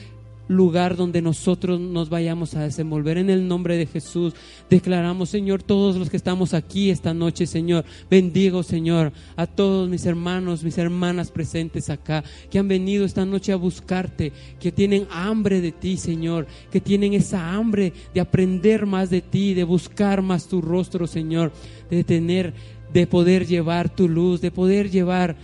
[0.49, 3.19] lugar donde nosotros nos vayamos a desenvolver.
[3.19, 4.35] En el nombre de Jesús
[4.69, 10.07] declaramos, Señor, todos los que estamos aquí esta noche, Señor, bendigo, Señor, a todos mis
[10.07, 15.61] hermanos, mis hermanas presentes acá, que han venido esta noche a buscarte, que tienen hambre
[15.61, 20.49] de ti, Señor, que tienen esa hambre de aprender más de ti, de buscar más
[20.49, 21.53] tu rostro, Señor,
[21.91, 22.55] de tener,
[22.93, 25.37] de poder llevar tu luz, de poder llevar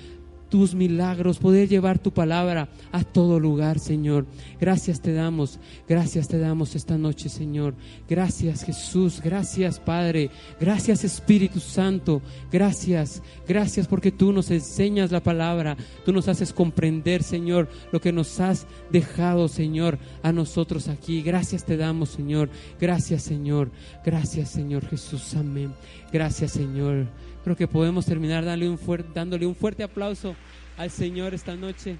[0.51, 4.27] tus milagros, poder llevar tu palabra a todo lugar, Señor.
[4.61, 7.75] Gracias te damos, gracias te damos esta noche, Señor.
[8.09, 10.31] Gracias Jesús, gracias Padre,
[10.61, 12.21] gracias Espíritu Santo,
[12.51, 18.13] gracias, gracias porque tú nos enseñas la palabra, tú nos haces comprender, Señor, lo que
[18.13, 21.23] nos has dejado, Señor, a nosotros aquí.
[21.23, 22.51] Gracias te damos, Señor.
[22.81, 23.71] Gracias, Señor.
[24.05, 25.35] Gracias, Señor Jesús.
[25.37, 25.73] Amén.
[26.13, 27.07] Gracias, Señor.
[27.43, 30.37] Creo que podemos terminar dándole un, fuerte, dándole un fuerte aplauso
[30.77, 31.97] al Señor esta noche.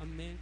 [0.00, 0.36] Amén.